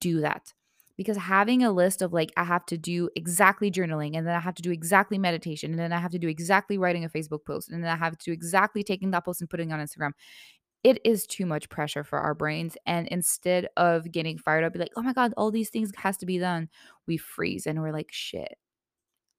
do 0.00 0.20
that. 0.20 0.52
Because 0.96 1.16
having 1.16 1.64
a 1.64 1.72
list 1.72 2.02
of 2.02 2.12
like, 2.12 2.32
I 2.36 2.44
have 2.44 2.66
to 2.66 2.76
do 2.76 3.08
exactly 3.16 3.70
journaling, 3.70 4.16
and 4.16 4.26
then 4.26 4.34
I 4.34 4.40
have 4.40 4.54
to 4.56 4.62
do 4.62 4.70
exactly 4.70 5.18
meditation, 5.18 5.70
and 5.70 5.78
then 5.78 5.92
I 5.92 5.98
have 5.98 6.12
to 6.12 6.18
do 6.18 6.28
exactly 6.28 6.78
writing 6.78 7.04
a 7.04 7.08
Facebook 7.08 7.44
post, 7.46 7.70
and 7.70 7.82
then 7.82 7.90
I 7.90 7.96
have 7.96 8.16
to 8.16 8.24
do 8.24 8.32
exactly 8.32 8.82
taking 8.82 9.10
that 9.12 9.24
post 9.24 9.40
and 9.40 9.50
putting 9.50 9.72
on 9.72 9.80
Instagram. 9.80 10.12
It 10.84 10.98
is 11.04 11.26
too 11.26 11.46
much 11.46 11.68
pressure 11.68 12.02
for 12.02 12.18
our 12.18 12.34
brains. 12.34 12.76
And 12.86 13.06
instead 13.08 13.68
of 13.76 14.10
getting 14.10 14.36
fired 14.36 14.64
up, 14.64 14.72
be 14.72 14.80
like, 14.80 14.92
oh 14.96 15.02
my 15.02 15.12
God, 15.12 15.32
all 15.36 15.50
these 15.50 15.70
things 15.70 15.92
has 15.96 16.16
to 16.18 16.26
be 16.26 16.38
done, 16.38 16.68
we 17.06 17.16
freeze 17.16 17.66
and 17.66 17.80
we're 17.80 17.92
like, 17.92 18.10
shit, 18.10 18.56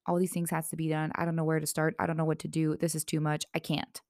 all 0.06 0.18
these 0.18 0.32
things 0.32 0.50
has 0.50 0.70
to 0.70 0.76
be 0.76 0.88
done. 0.88 1.12
I 1.14 1.24
don't 1.24 1.36
know 1.36 1.44
where 1.44 1.60
to 1.60 1.66
start. 1.66 1.94
I 1.98 2.06
don't 2.06 2.16
know 2.16 2.24
what 2.24 2.38
to 2.40 2.48
do. 2.48 2.76
This 2.76 2.94
is 2.94 3.04
too 3.04 3.20
much. 3.20 3.44
I 3.54 3.58
can't. 3.58 4.00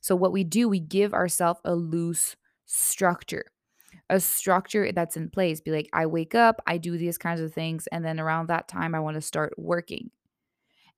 So 0.00 0.16
what 0.16 0.32
we 0.32 0.44
do, 0.44 0.68
we 0.68 0.80
give 0.80 1.12
ourselves 1.12 1.60
a 1.64 1.74
loose 1.74 2.36
structure. 2.64 3.44
A 4.08 4.20
structure 4.20 4.92
that's 4.92 5.16
in 5.16 5.30
place. 5.30 5.60
Be 5.60 5.72
like, 5.72 5.88
I 5.92 6.06
wake 6.06 6.34
up, 6.34 6.62
I 6.66 6.78
do 6.78 6.96
these 6.96 7.18
kinds 7.18 7.40
of 7.40 7.52
things, 7.52 7.88
and 7.88 8.04
then 8.04 8.20
around 8.20 8.48
that 8.48 8.68
time 8.68 8.94
I 8.94 9.00
want 9.00 9.16
to 9.16 9.20
start 9.20 9.54
working. 9.58 10.10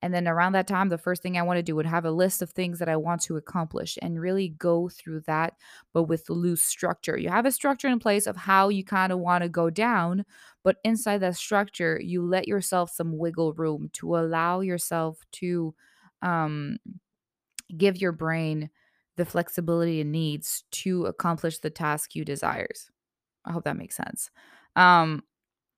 And 0.01 0.13
then 0.13 0.27
around 0.27 0.53
that 0.53 0.67
time, 0.67 0.89
the 0.89 0.97
first 0.97 1.21
thing 1.21 1.37
I 1.37 1.41
want 1.41 1.57
to 1.57 1.63
do 1.63 1.75
would 1.75 1.85
have 1.85 2.05
a 2.05 2.11
list 2.11 2.41
of 2.41 2.51
things 2.51 2.79
that 2.79 2.87
I 2.87 2.95
want 2.95 3.21
to 3.23 3.35
accomplish 3.35 3.97
and 4.01 4.19
really 4.21 4.49
go 4.49 4.87
through 4.87 5.21
that, 5.21 5.55
but 5.93 6.03
with 6.03 6.29
loose 6.29 6.63
structure. 6.63 7.17
You 7.17 7.29
have 7.29 7.45
a 7.45 7.51
structure 7.51 7.89
in 7.89 7.99
place 7.99 8.25
of 8.25 8.37
how 8.37 8.69
you 8.69 8.85
kind 8.85 9.11
of 9.11 9.19
want 9.19 9.43
to 9.43 9.49
go 9.49 9.69
down, 9.69 10.25
but 10.63 10.77
inside 10.85 11.17
that 11.19 11.35
structure, 11.35 11.99
you 12.01 12.23
let 12.23 12.47
yourself 12.47 12.91
some 12.91 13.17
wiggle 13.17 13.53
room 13.53 13.89
to 13.93 14.15
allow 14.15 14.61
yourself 14.61 15.19
to 15.33 15.75
um, 16.21 16.77
give 17.77 17.97
your 17.97 18.11
brain 18.11 18.69
the 19.17 19.25
flexibility 19.25 19.99
it 19.99 20.07
needs 20.07 20.63
to 20.71 21.05
accomplish 21.05 21.59
the 21.59 21.69
task 21.69 22.15
you 22.15 22.23
desires. 22.23 22.89
I 23.45 23.51
hope 23.51 23.63
that 23.65 23.77
makes 23.77 23.95
sense. 23.95 24.29
Um, 24.75 25.23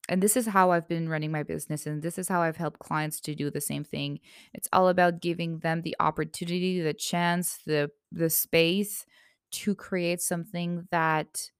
and 0.10 0.22
this 0.22 0.36
is 0.36 0.48
how 0.48 0.72
I've 0.72 0.88
been 0.88 1.08
running 1.10 1.32
my 1.32 1.44
business, 1.44 1.86
and 1.86 2.02
this 2.02 2.18
is 2.18 2.28
how 2.28 2.42
I've 2.42 2.58
helped 2.58 2.80
clients 2.80 3.22
to 3.22 3.36
do 3.36 3.50
the 3.50 3.62
same 3.62 3.84
thing. 3.84 4.20
It's 4.54 4.68
all 4.74 4.90
about 4.90 5.22
giving 5.22 5.60
them 5.60 5.84
the 5.84 5.96
opportunity, 6.00 6.82
the 6.82 6.94
chance, 6.94 7.60
the 7.66 7.92
the 8.12 8.30
space 8.30 9.06
to 9.52 9.76
create 9.76 10.22
something 10.22 10.88
that 10.92 11.52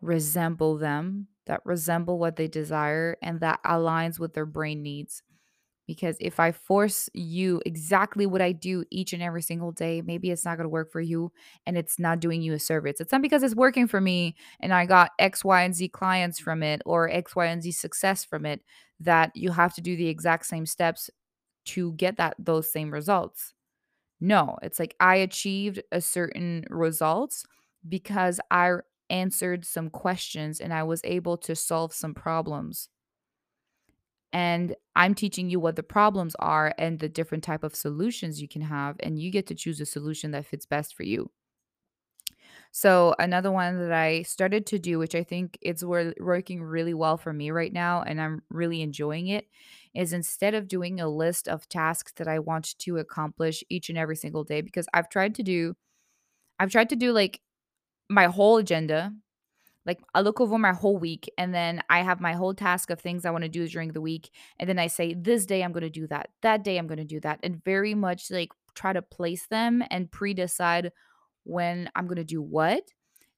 resemble 0.00 0.76
them, 0.78 1.28
that 1.46 1.60
resemble 1.64 2.18
what 2.18 2.36
they 2.36 2.48
desire, 2.48 3.16
and 3.22 3.40
that 3.40 3.60
aligns 3.64 4.18
with 4.18 4.34
their 4.34 4.46
brain 4.46 4.82
needs. 4.82 5.22
Because 5.88 6.18
if 6.20 6.38
I 6.38 6.52
force 6.52 7.08
you 7.14 7.62
exactly 7.66 8.26
what 8.26 8.42
I 8.42 8.52
do 8.52 8.84
each 8.90 9.14
and 9.14 9.22
every 9.22 9.42
single 9.42 9.72
day, 9.72 10.02
maybe 10.02 10.30
it's 10.30 10.44
not 10.44 10.58
going 10.58 10.66
to 10.66 10.68
work 10.68 10.92
for 10.92 11.00
you 11.00 11.32
and 11.66 11.76
it's 11.78 11.98
not 11.98 12.20
doing 12.20 12.42
you 12.42 12.52
a 12.52 12.58
service. 12.60 13.00
It's 13.00 13.10
not 13.10 13.22
because 13.22 13.42
it's 13.42 13.56
working 13.56 13.88
for 13.88 14.00
me 14.00 14.36
and 14.60 14.72
I 14.74 14.84
got 14.86 15.12
X, 15.18 15.44
Y, 15.44 15.62
and 15.62 15.74
Z 15.74 15.88
clients 15.88 16.38
from 16.38 16.62
it 16.62 16.82
or 16.86 17.08
X, 17.08 17.34
Y, 17.34 17.46
and 17.46 17.62
Z 17.62 17.72
success 17.72 18.24
from 18.24 18.46
it 18.46 18.60
that 19.00 19.32
you 19.34 19.50
have 19.50 19.74
to 19.74 19.80
do 19.80 19.96
the 19.96 20.08
exact 20.08 20.46
same 20.46 20.66
steps 20.66 21.10
to 21.64 21.92
get 21.94 22.18
that 22.18 22.36
those 22.38 22.70
same 22.70 22.92
results. 22.92 23.54
No, 24.20 24.58
it's 24.62 24.78
like 24.78 24.94
I 25.00 25.16
achieved 25.16 25.82
a 25.90 26.00
certain 26.00 26.64
results 26.70 27.44
because 27.88 28.40
I 28.50 28.74
answered 29.10 29.64
some 29.64 29.90
questions 29.90 30.60
and 30.60 30.74
I 30.74 30.82
was 30.82 31.00
able 31.04 31.38
to 31.38 31.56
solve 31.56 31.94
some 31.94 32.14
problems 32.14 32.90
and 34.32 34.74
i'm 34.96 35.14
teaching 35.14 35.50
you 35.50 35.58
what 35.60 35.76
the 35.76 35.82
problems 35.82 36.34
are 36.38 36.74
and 36.78 36.98
the 36.98 37.08
different 37.08 37.44
type 37.44 37.64
of 37.64 37.74
solutions 37.74 38.40
you 38.42 38.48
can 38.48 38.62
have 38.62 38.96
and 39.00 39.18
you 39.18 39.30
get 39.30 39.46
to 39.46 39.54
choose 39.54 39.80
a 39.80 39.86
solution 39.86 40.32
that 40.32 40.46
fits 40.46 40.66
best 40.66 40.94
for 40.94 41.02
you. 41.02 41.30
So 42.72 43.14
another 43.18 43.50
one 43.50 43.78
that 43.78 43.92
i 43.92 44.22
started 44.22 44.66
to 44.66 44.78
do 44.78 44.98
which 44.98 45.14
i 45.14 45.22
think 45.22 45.58
it's 45.62 45.82
working 45.82 46.62
really 46.62 46.94
well 46.94 47.16
for 47.16 47.32
me 47.32 47.50
right 47.50 47.72
now 47.72 48.02
and 48.02 48.20
i'm 48.20 48.42
really 48.50 48.82
enjoying 48.82 49.28
it 49.28 49.48
is 49.94 50.12
instead 50.12 50.54
of 50.54 50.68
doing 50.68 51.00
a 51.00 51.08
list 51.08 51.48
of 51.48 51.68
tasks 51.68 52.12
that 52.16 52.28
i 52.28 52.38
want 52.38 52.78
to 52.78 52.98
accomplish 52.98 53.64
each 53.68 53.88
and 53.88 53.98
every 53.98 54.16
single 54.16 54.44
day 54.44 54.60
because 54.60 54.86
i've 54.94 55.08
tried 55.08 55.34
to 55.36 55.42
do 55.42 55.74
i've 56.60 56.70
tried 56.72 56.90
to 56.90 56.96
do 56.96 57.12
like 57.12 57.40
my 58.10 58.26
whole 58.26 58.58
agenda 58.58 59.12
like 59.86 60.00
I 60.14 60.20
look 60.20 60.40
over 60.40 60.58
my 60.58 60.72
whole 60.72 60.98
week 60.98 61.30
and 61.38 61.54
then 61.54 61.82
I 61.88 62.02
have 62.02 62.20
my 62.20 62.34
whole 62.34 62.54
task 62.54 62.90
of 62.90 63.00
things 63.00 63.24
I 63.24 63.30
want 63.30 63.44
to 63.44 63.48
do 63.48 63.66
during 63.68 63.92
the 63.92 64.00
week. 64.00 64.30
And 64.58 64.68
then 64.68 64.78
I 64.78 64.86
say, 64.86 65.14
this 65.14 65.46
day 65.46 65.62
I'm 65.62 65.72
going 65.72 65.82
to 65.82 65.90
do 65.90 66.06
that. 66.08 66.28
That 66.42 66.62
day 66.62 66.76
I'm 66.76 66.86
going 66.86 66.98
to 66.98 67.04
do 67.04 67.20
that. 67.20 67.40
And 67.42 67.64
very 67.64 67.94
much 67.94 68.30
like 68.30 68.50
try 68.74 68.92
to 68.92 69.02
place 69.02 69.46
them 69.46 69.82
and 69.90 70.10
pre 70.10 70.34
decide 70.34 70.92
when 71.44 71.90
I'm 71.94 72.06
going 72.06 72.16
to 72.16 72.24
do 72.24 72.42
what. 72.42 72.82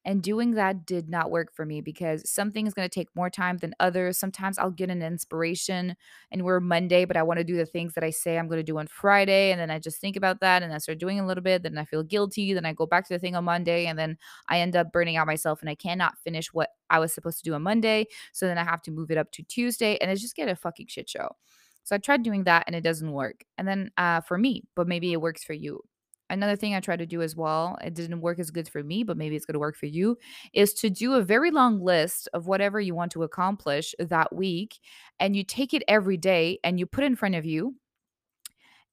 And 0.03 0.23
doing 0.23 0.51
that 0.51 0.85
did 0.85 1.09
not 1.09 1.29
work 1.29 1.53
for 1.53 1.65
me 1.65 1.79
because 1.79 2.27
something 2.29 2.65
is 2.65 2.73
going 2.73 2.89
to 2.89 2.93
take 2.93 3.15
more 3.15 3.29
time 3.29 3.57
than 3.57 3.75
others. 3.79 4.17
Sometimes 4.17 4.57
I'll 4.57 4.71
get 4.71 4.89
an 4.89 5.03
inspiration 5.03 5.95
and 6.31 6.43
we're 6.43 6.59
Monday, 6.59 7.05
but 7.05 7.17
I 7.17 7.23
want 7.23 7.37
to 7.37 7.43
do 7.43 7.55
the 7.55 7.67
things 7.67 7.93
that 7.93 8.03
I 8.03 8.09
say 8.09 8.37
I'm 8.37 8.47
going 8.47 8.59
to 8.59 8.63
do 8.63 8.79
on 8.79 8.87
Friday. 8.87 9.51
And 9.51 9.61
then 9.61 9.69
I 9.69 9.77
just 9.77 10.01
think 10.01 10.15
about 10.15 10.39
that 10.39 10.63
and 10.63 10.73
I 10.73 10.79
start 10.79 10.97
doing 10.97 11.19
a 11.19 11.25
little 11.25 11.43
bit. 11.43 11.61
Then 11.61 11.77
I 11.77 11.85
feel 11.85 12.01
guilty. 12.01 12.53
Then 12.53 12.65
I 12.65 12.73
go 12.73 12.87
back 12.87 13.07
to 13.07 13.13
the 13.13 13.19
thing 13.19 13.35
on 13.35 13.43
Monday 13.43 13.85
and 13.85 13.97
then 13.97 14.17
I 14.49 14.59
end 14.59 14.75
up 14.75 14.91
burning 14.91 15.17
out 15.17 15.27
myself 15.27 15.61
and 15.61 15.69
I 15.69 15.75
cannot 15.75 16.17
finish 16.17 16.51
what 16.51 16.69
I 16.89 16.97
was 16.97 17.13
supposed 17.13 17.37
to 17.37 17.43
do 17.43 17.53
on 17.53 17.61
Monday. 17.61 18.07
So 18.33 18.47
then 18.47 18.57
I 18.57 18.63
have 18.63 18.81
to 18.83 18.91
move 18.91 19.11
it 19.11 19.17
up 19.19 19.31
to 19.33 19.43
Tuesday 19.43 19.97
and 20.01 20.09
it's 20.09 20.21
just 20.21 20.35
get 20.35 20.49
a 20.49 20.55
fucking 20.55 20.87
shit 20.87 21.09
show. 21.09 21.35
So 21.83 21.95
I 21.95 21.99
tried 21.99 22.23
doing 22.23 22.43
that 22.45 22.63
and 22.67 22.75
it 22.75 22.81
doesn't 22.81 23.11
work. 23.11 23.43
And 23.57 23.67
then 23.67 23.91
uh, 23.97 24.21
for 24.21 24.37
me, 24.37 24.63
but 24.75 24.87
maybe 24.87 25.13
it 25.13 25.21
works 25.21 25.43
for 25.43 25.53
you 25.53 25.83
another 26.31 26.55
thing 26.55 26.73
I 26.73 26.79
try 26.79 26.95
to 26.95 27.05
do 27.05 27.21
as 27.21 27.35
well, 27.35 27.77
it 27.83 27.93
didn't 27.93 28.21
work 28.21 28.39
as 28.39 28.51
good 28.51 28.67
for 28.67 28.83
me, 28.83 29.03
but 29.03 29.17
maybe 29.17 29.35
it's 29.35 29.45
going 29.45 29.53
to 29.53 29.59
work 29.59 29.75
for 29.75 29.85
you, 29.85 30.17
is 30.53 30.73
to 30.75 30.89
do 30.89 31.13
a 31.13 31.21
very 31.21 31.51
long 31.51 31.81
list 31.81 32.27
of 32.33 32.47
whatever 32.47 32.79
you 32.79 32.95
want 32.95 33.11
to 33.13 33.23
accomplish 33.23 33.93
that 33.99 34.33
week. 34.35 34.79
And 35.19 35.35
you 35.35 35.43
take 35.43 35.73
it 35.73 35.83
every 35.87 36.17
day 36.17 36.59
and 36.63 36.79
you 36.79 36.85
put 36.85 37.03
in 37.03 37.15
front 37.15 37.35
of 37.35 37.45
you 37.45 37.75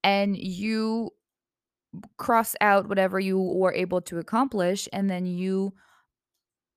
and 0.02 0.37
you 0.37 1.11
cross 2.18 2.54
out 2.61 2.88
whatever 2.88 3.18
you 3.18 3.38
were 3.38 3.73
able 3.73 4.00
to 4.02 4.18
accomplish 4.18 4.88
and 4.92 5.09
then 5.09 5.26
you 5.26 5.73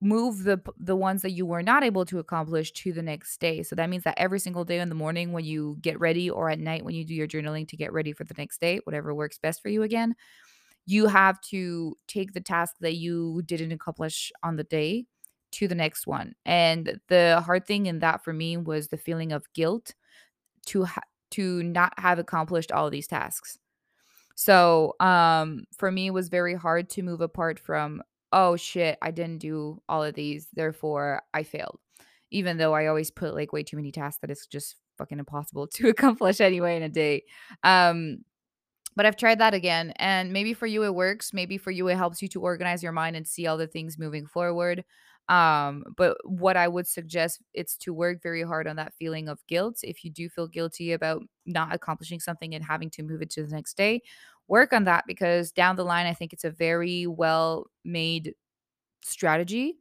move 0.01 0.44
the 0.44 0.60
the 0.77 0.96
ones 0.96 1.22
that 1.22 1.32
you 1.32 1.46
were 1.46 1.62
not 1.62 1.84
able 1.84 2.06
to 2.06 2.18
accomplish 2.18 2.72
to 2.72 2.91
the 2.91 3.03
next 3.03 3.39
day. 3.39 3.62
So 3.62 3.75
that 3.75 3.89
means 3.89 4.03
that 4.03 4.18
every 4.18 4.39
single 4.39 4.65
day 4.65 4.80
in 4.80 4.89
the 4.89 4.96
morning 4.96 5.32
when 5.32 5.46
you 5.46 5.77
get 5.80 6.00
ready 6.00 6.30
or 6.30 6.50
at 6.50 6.60
night 6.60 6.84
when 6.84 6.96
you 6.96 7.06
do 7.06 7.13
your 7.13 7.27
journaling 7.27 7.68
to 7.68 7.77
get 7.77 7.94
ready 7.94 8.12
for 8.12 8.24
the 8.24 8.34
next 8.38 8.60
day, 8.60 8.80
whatever 8.84 9.13
works 9.13 9.38
best 9.38 9.62
for 9.62 9.70
you 9.70 9.84
again, 9.84 10.15
you 10.86 11.08
have 11.08 11.40
to 11.42 11.98
take 12.08 12.34
the 12.34 12.42
task 12.42 12.76
that 12.82 12.96
you 12.96 13.42
didn't 13.46 13.72
accomplish 13.72 14.32
on 14.44 14.56
the 14.56 14.64
day 14.64 15.06
to 15.54 15.68
the 15.68 15.76
next 15.76 16.08
one. 16.08 16.34
And 16.46 17.00
the 17.10 17.42
hard 17.46 17.66
thing 17.68 17.86
in 17.86 18.00
that 18.00 18.24
for 18.24 18.34
me 18.34 18.58
was 18.58 18.88
the 18.88 18.98
feeling 18.98 19.32
of 19.32 19.52
guilt 19.54 19.94
to 20.68 20.86
ha- 20.86 21.02
to 21.32 21.64
not 21.64 21.94
have 22.00 22.20
accomplished 22.20 22.72
all 22.72 22.90
these 22.90 23.08
tasks. 23.08 23.58
So, 24.36 24.96
um 25.00 25.66
for 25.78 25.92
me 25.92 26.08
it 26.08 26.14
was 26.14 26.30
very 26.30 26.56
hard 26.56 26.90
to 26.92 27.04
move 27.04 27.22
apart 27.22 27.60
from 27.60 28.02
oh 28.34 28.56
shit, 28.56 28.98
I 29.02 29.12
didn't 29.12 29.40
do 29.40 29.82
all 29.90 30.04
of 30.04 30.16
these, 30.16 30.48
therefore 30.54 31.22
I 31.34 31.44
failed. 31.44 31.80
Even 32.32 32.58
though 32.58 32.74
I 32.74 32.88
always 32.88 33.12
put 33.12 33.36
like 33.36 33.52
way 33.54 33.64
too 33.64 33.76
many 33.78 33.92
tasks 33.92 34.20
that 34.22 34.32
it's 34.32 34.48
just 34.48 34.78
fucking 34.98 35.20
impossible 35.20 35.68
to 35.76 35.90
accomplish 35.90 36.42
anyway 36.42 36.78
in 36.78 36.84
a 36.84 36.90
day. 36.90 37.24
Um 37.64 38.20
but 38.96 39.06
I've 39.06 39.16
tried 39.16 39.40
that 39.40 39.54
again. 39.54 39.92
And 39.98 40.34
maybe 40.34 40.54
for 40.54 40.68
you 40.68 40.84
it 40.84 40.96
works. 40.96 41.34
Maybe 41.34 41.58
for 41.58 41.72
you 41.72 41.88
it 41.88 41.98
helps 41.98 42.22
you 42.22 42.28
to 42.30 42.42
organize 42.42 42.84
your 42.84 42.92
mind 42.92 43.16
and 43.16 43.28
see 43.28 43.48
all 43.48 43.58
the 43.58 43.68
things 43.68 43.98
moving 43.98 44.26
forward. 44.26 44.84
Um, 45.30 45.86
but 45.96 46.18
what 46.26 46.58
I 46.58 46.68
would 46.68 46.88
suggest 46.88 47.42
it's 47.54 47.78
to 47.78 47.94
work 47.94 48.22
very 48.22 48.44
hard 48.44 48.68
on 48.68 48.76
that 48.78 48.94
feeling 48.96 49.30
of 49.30 49.46
guilt. 49.48 49.80
If 49.84 50.04
you 50.04 50.10
do 50.12 50.28
feel 50.28 50.48
guilty 50.48 50.92
about 50.92 51.24
not 51.46 51.74
accomplishing 51.74 52.20
something 52.20 52.54
and 52.54 52.64
having 52.64 52.90
to 52.92 53.04
move 53.04 53.22
it 53.22 53.30
to 53.32 53.44
the 53.44 53.56
next 53.56 53.78
day, 53.78 54.02
work 54.48 54.74
on 54.74 54.84
that 54.86 55.06
because 55.08 55.52
down 55.52 55.76
the 55.78 55.86
line, 55.86 56.06
I 56.06 56.14
think 56.14 56.34
it's 56.34 56.44
a 56.44 56.52
very 56.52 57.08
well 57.08 57.68
made 57.86 58.34
strategy 59.02 59.78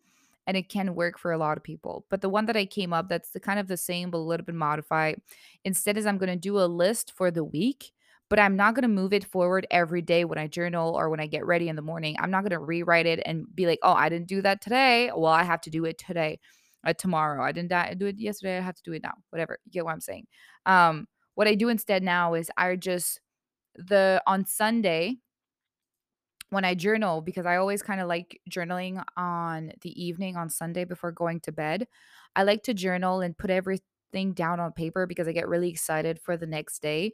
and 0.47 0.57
it 0.57 0.69
can 0.69 0.95
work 0.95 1.19
for 1.19 1.33
a 1.33 1.39
lot 1.39 1.57
of 1.57 1.63
people. 1.63 2.05
But 2.11 2.21
the 2.23 2.29
one 2.29 2.47
that 2.47 2.57
I 2.57 2.65
came 2.67 2.93
up 2.93 3.09
that's 3.09 3.31
the 3.31 3.41
kind 3.41 3.61
of 3.61 3.69
the 3.69 3.77
same 3.77 4.11
but 4.11 4.19
a 4.19 4.21
little 4.21 4.47
bit 4.47 4.55
modified. 4.55 5.21
Instead 5.65 5.97
is 5.97 6.07
I'm 6.07 6.19
going 6.19 6.31
to 6.31 6.37
do 6.37 6.59
a 6.59 6.67
list 6.67 7.13
for 7.17 7.31
the 7.31 7.45
week, 7.45 7.93
but 8.31 8.39
I'm 8.39 8.57
not 8.57 8.75
going 8.75 8.83
to 8.83 8.89
move 8.89 9.13
it 9.13 9.25
forward 9.25 9.67
every 9.71 10.01
day 10.01 10.25
when 10.25 10.39
I 10.39 10.47
journal 10.47 10.95
or 10.95 11.11
when 11.11 11.21
I 11.21 11.27
get 11.27 11.45
ready 11.45 11.69
in 11.69 11.77
the 11.77 11.83
morning. 11.83 12.17
I'm 12.19 12.31
not 12.31 12.43
going 12.43 12.53
to 12.53 12.59
rewrite 12.59 13.07
it 13.07 13.21
and 13.27 13.45
be 13.55 13.67
like, 13.67 13.81
"Oh, 13.83 13.93
I 13.93 14.09
didn't 14.09 14.29
do 14.29 14.41
that 14.43 14.63
today. 14.63 15.11
Well, 15.15 15.33
I 15.33 15.43
have 15.43 15.61
to 15.63 15.71
do 15.71 15.85
it 15.85 15.99
today." 15.99 16.41
Uh, 16.83 16.95
tomorrow. 16.95 17.45
I 17.45 17.53
didn't 17.53 17.99
do 17.99 18.07
it 18.07 18.19
yesterday. 18.19 18.57
I 18.57 18.63
have 18.63 18.77
to 18.77 18.83
do 18.83 18.95
it 18.95 19.03
now. 19.03 19.13
Whatever. 19.29 19.59
You 19.67 19.73
get 19.73 19.85
what 19.85 19.93
I'm 19.93 20.01
saying? 20.01 20.27
Um, 20.65 21.09
what 21.35 21.47
I 21.47 21.55
do 21.55 21.69
instead 21.69 22.03
now 22.03 22.33
is 22.33 22.51
I 22.57 22.75
just 22.77 23.21
the 23.75 24.23
on 24.27 24.47
Sunday 24.47 25.19
when 26.51 26.65
I 26.65 26.75
journal, 26.75 27.21
because 27.21 27.47
I 27.47 27.57
always 27.57 27.83
kind 27.83 28.01
of 28.01 28.09
like 28.09 28.41
journaling 28.51 29.03
on 29.17 29.73
the 29.83 30.03
evening 30.03 30.37
on 30.37 30.51
Sunday 30.51 30.85
before 30.85 31.13
going 31.13 31.41
to 31.41 31.53
bed, 31.53 31.87
I 32.35 32.43
like 32.43 32.63
to 32.65 32.75
journal 32.75 33.21
and 33.21 33.39
put 33.39 33.51
everything 34.11 34.33
down 34.33 34.61
on 34.61 34.73
paper 34.73 35.07
because 35.07 35.29
I 35.29 35.33
get 35.33 35.49
really 35.49 35.71
excited 35.71 36.21
for 36.21 36.37
the 36.37 36.47
next 36.47 36.83
day. 36.83 37.13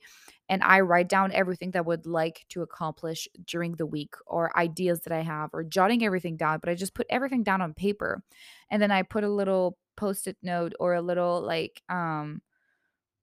And 0.49 0.62
I 0.62 0.81
write 0.81 1.09
down 1.09 1.33
everything 1.33 1.73
that 1.73 1.81
I 1.81 1.83
would 1.83 2.07
like 2.07 2.45
to 2.50 2.62
accomplish 2.62 3.29
during 3.47 3.73
the 3.73 3.87
week 3.87 4.15
or 4.26 4.57
ideas 4.57 5.00
that 5.03 5.12
I 5.12 5.23
have 5.23 5.50
or 5.53 5.65
jotting 5.65 6.05
everything 6.05 6.37
down, 6.37 6.61
but 6.61 6.71
I 6.71 6.75
just 6.75 6.95
put 6.95 7.07
everything 7.11 7.43
down 7.43 7.61
on 7.61 7.75
paper. 7.75 8.23
And 8.71 8.81
then 8.81 8.91
I 8.91 9.03
put 9.03 9.25
a 9.25 9.29
little 9.29 9.76
post 9.97 10.26
it 10.26 10.37
note 10.43 10.75
or 10.79 10.95
a 10.95 11.03
little 11.03 11.41
like, 11.41 11.83
um, 11.88 12.43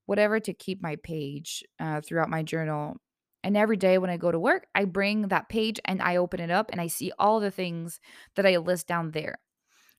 whatever 0.06 0.40
to 0.40 0.54
keep 0.54 0.82
my 0.82 0.98
page 0.98 1.64
uh, 1.80 2.02
throughout 2.02 2.30
my 2.30 2.44
journal 2.44 2.98
and 3.46 3.58
every 3.58 3.76
day 3.76 3.98
when 3.98 4.10
I 4.10 4.16
go 4.16 4.32
to 4.32 4.40
work, 4.40 4.68
I 4.74 4.86
bring 4.86 5.28
that 5.28 5.50
page 5.50 5.78
and 5.84 6.02
I 6.02 6.16
open 6.16 6.40
it 6.40 6.50
up 6.50 6.72
and 6.72 6.80
I 6.80 6.88
see 6.88 7.12
all 7.20 7.42
the 7.42 7.52
things 7.52 8.00
that 8.36 8.46
I 8.46 8.56
list 8.56 8.88
down 8.88 9.12
there. 9.12 9.38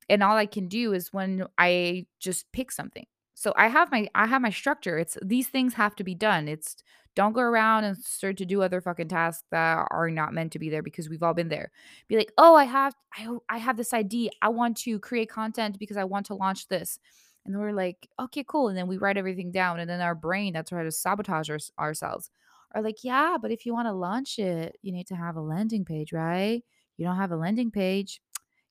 And 0.09 0.23
all 0.23 0.35
I 0.35 0.47
can 0.47 0.67
do 0.67 0.95
is 0.95 1.13
when 1.13 1.45
I 1.59 2.07
just 2.21 2.51
pick 2.53 2.73
something. 2.73 3.05
So 3.35 3.53
I 3.57 3.69
have 3.69 3.91
my 3.91 4.09
I 4.15 4.27
have 4.27 4.43
my 4.43 4.51
structure. 4.51 4.99
It's 4.99 5.19
these 5.23 5.49
things 5.49 5.75
have 5.75 5.97
to 5.97 6.05
be 6.05 6.15
done. 6.15 6.49
It's 6.49 6.77
don't 7.17 7.33
go 7.33 7.41
around 7.43 7.85
and 7.85 7.97
start 7.97 8.37
to 8.39 8.45
do 8.45 8.63
other 8.63 8.81
fucking 8.81 9.09
tasks 9.09 9.45
that 9.51 9.87
are 9.91 10.11
not 10.11 10.33
meant 10.35 10.53
to 10.53 10.59
be 10.59 10.69
there 10.71 10.83
because 10.83 11.09
we've 11.09 11.23
all 11.23 11.35
been 11.35 11.49
there. 11.49 11.71
Be 12.09 12.17
like, 12.17 12.33
"Oh, 12.39 12.55
I 12.55 12.65
have 12.65 12.95
I 13.17 13.29
I 13.49 13.59
have 13.59 13.77
this 13.77 13.93
idea. 13.93 14.31
I 14.43 14.49
want 14.49 14.77
to 14.79 14.99
create 15.01 15.29
content 15.31 15.79
because 15.79 15.97
I 15.97 16.05
want 16.05 16.27
to 16.27 16.35
launch 16.35 16.69
this." 16.69 16.99
And 17.45 17.59
we're 17.59 17.73
like, 17.73 18.09
"Okay, 18.21 18.45
cool." 18.47 18.69
And 18.69 18.77
then 18.79 18.87
we 18.89 18.97
write 18.99 19.17
everything 19.17 19.51
down 19.53 19.81
and 19.81 19.91
then 19.91 20.01
our 20.01 20.15
brain 20.15 20.53
that's 20.55 20.71
try 20.71 20.83
to 20.85 20.91
sabotage 20.93 21.51
our, 21.51 21.59
ourselves 21.79 22.31
are 22.73 22.83
like, 22.83 23.03
"Yeah, 23.05 23.37
but 23.41 23.51
if 23.53 23.67
you 23.67 23.73
wanna 23.75 23.93
launch 23.95 24.39
it, 24.39 24.77
you 24.83 24.93
need 24.93 25.07
to 25.09 25.17
have 25.17 25.37
a 25.37 25.41
landing 25.43 25.85
page, 25.85 26.13
right? 26.13 26.63
You 26.97 27.05
don't 27.07 27.17
have 27.17 27.33
a 27.33 27.37
landing 27.37 27.71
page, 27.73 28.21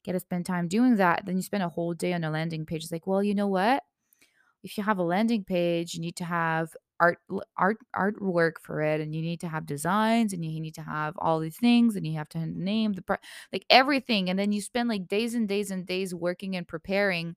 gotta 0.06 0.20
spend 0.22 0.46
time 0.48 0.68
doing 0.70 0.96
that." 0.98 1.26
Then 1.26 1.38
you 1.38 1.44
spend 1.44 1.64
a 1.64 1.70
whole 1.70 1.94
day 1.96 2.14
on 2.14 2.24
a 2.26 2.32
landing 2.32 2.66
page. 2.66 2.84
It's 2.84 2.92
like, 2.94 3.08
"Well, 3.08 3.24
you 3.24 3.36
know 3.36 3.48
what? 3.48 3.84
If 4.64 4.78
you 4.78 4.84
have 4.84 4.98
a 4.98 5.04
landing 5.04 5.44
page, 5.44 5.94
you 5.94 6.00
need 6.02 6.16
to 6.18 6.26
have 6.26 6.76
art 7.00 7.20
art 7.58 7.78
artwork 7.96 8.54
for 8.62 8.82
it, 8.82 9.02
and 9.02 9.14
you 9.16 9.22
need 9.22 9.42
to 9.42 9.48
have 9.50 9.66
designs, 9.66 10.34
and 10.34 10.44
you 10.46 10.60
need 10.62 10.76
to 10.76 10.82
have 10.84 11.16
all 11.18 11.40
these 11.40 11.58
things, 11.58 11.96
and 11.96 12.08
you 12.08 12.14
have 12.18 12.30
to 12.30 12.46
name 12.46 12.94
the 12.94 13.04
like, 13.52 13.66
everything, 13.70 14.30
and 14.30 14.40
then 14.40 14.52
you 14.54 14.62
spend, 14.62 14.90
like, 14.90 15.08
days 15.08 15.34
and 15.36 15.48
days 15.48 15.72
and 15.72 15.86
days 15.86 16.16
working 16.16 16.56
and 16.56 16.68
preparing, 16.68 17.36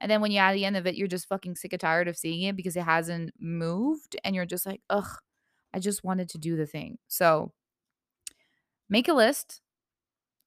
and 0.00 0.10
then 0.10 0.20
when 0.22 0.32
you're 0.32 0.44
at 0.44 0.54
the 0.54 0.64
end 0.66 0.76
of 0.76 0.86
it, 0.86 0.96
you're 0.96 1.08
just 1.08 1.28
fucking 1.28 1.56
sick 1.56 1.72
and 1.74 1.80
tired 1.80 2.08
of 2.08 2.16
seeing 2.18 2.42
it 2.42 2.56
because 2.56 2.76
it 2.76 2.84
hasn't 2.84 3.32
moved, 3.40 4.16
and 4.24 4.34
you're 4.36 4.46
just 4.46 4.66
like, 4.66 4.82
"Ugh." 4.90 5.08
I 5.74 5.80
just 5.80 6.04
wanted 6.04 6.28
to 6.30 6.38
do 6.38 6.56
the 6.56 6.66
thing. 6.66 6.98
So 7.08 7.52
make 8.88 9.08
a 9.08 9.12
list 9.14 9.60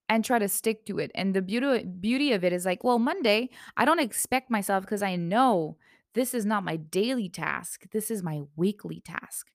and 0.10 0.26
try 0.26 0.40
to 0.40 0.48
stick 0.50 0.86
to 0.88 1.00
it. 1.00 1.12
And 1.16 1.36
the 1.36 1.42
beauty 1.42 1.86
beauty 1.86 2.34
of 2.34 2.44
it 2.44 2.54
is 2.54 2.66
like, 2.66 2.84
well, 2.84 3.00
Monday, 3.00 3.50
I 3.78 3.86
don't 3.86 4.00
expect 4.00 4.52
myself 4.52 4.84
because 4.84 5.04
I 5.04 5.16
know 5.16 5.78
this 6.14 6.34
is 6.34 6.46
not 6.46 6.64
my 6.64 6.78
daily 6.78 7.30
task. 7.30 7.86
This 7.92 8.10
is 8.12 8.24
my 8.24 8.42
weekly 8.56 9.02
task. 9.02 9.48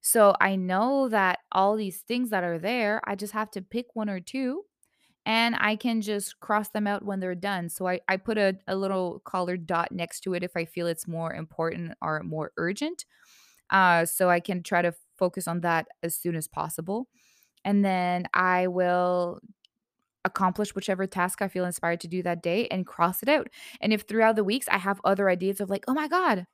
So 0.00 0.34
I 0.40 0.56
know 0.56 1.08
that 1.08 1.40
all 1.52 1.76
these 1.76 2.00
things 2.02 2.30
that 2.30 2.44
are 2.44 2.58
there, 2.58 3.00
I 3.04 3.14
just 3.14 3.32
have 3.32 3.50
to 3.52 3.62
pick 3.62 3.86
one 3.94 4.08
or 4.08 4.20
two 4.20 4.64
and 5.26 5.56
I 5.58 5.76
can 5.76 6.00
just 6.00 6.40
cross 6.40 6.70
them 6.70 6.86
out 6.86 7.04
when 7.04 7.20
they're 7.20 7.34
done. 7.34 7.68
So 7.68 7.86
I, 7.88 8.00
I 8.08 8.16
put 8.16 8.38
a, 8.38 8.56
a 8.66 8.76
little 8.76 9.20
colored 9.20 9.66
dot 9.66 9.92
next 9.92 10.20
to 10.20 10.34
it 10.34 10.42
if 10.44 10.52
I 10.56 10.64
feel 10.64 10.86
it's 10.86 11.08
more 11.08 11.34
important 11.34 11.94
or 12.00 12.22
more 12.22 12.52
urgent 12.56 13.04
uh, 13.70 14.06
so 14.06 14.30
I 14.30 14.40
can 14.40 14.62
try 14.62 14.82
to 14.82 14.94
focus 15.18 15.48
on 15.48 15.60
that 15.60 15.88
as 16.02 16.14
soon 16.14 16.36
as 16.36 16.48
possible. 16.48 17.08
And 17.64 17.84
then 17.84 18.26
I 18.32 18.68
will 18.68 19.40
accomplish 20.28 20.74
whichever 20.74 21.06
task 21.06 21.42
I 21.42 21.48
feel 21.48 21.64
inspired 21.64 22.00
to 22.00 22.08
do 22.08 22.22
that 22.22 22.42
day 22.42 22.68
and 22.68 22.86
cross 22.86 23.22
it 23.22 23.28
out. 23.28 23.48
And 23.80 23.92
if 23.92 24.02
throughout 24.02 24.36
the 24.36 24.44
weeks 24.44 24.68
I 24.70 24.78
have 24.78 25.00
other 25.04 25.28
ideas 25.28 25.60
of 25.60 25.70
like, 25.70 25.84
oh 25.88 25.94
my 25.94 26.08
God, 26.08 26.46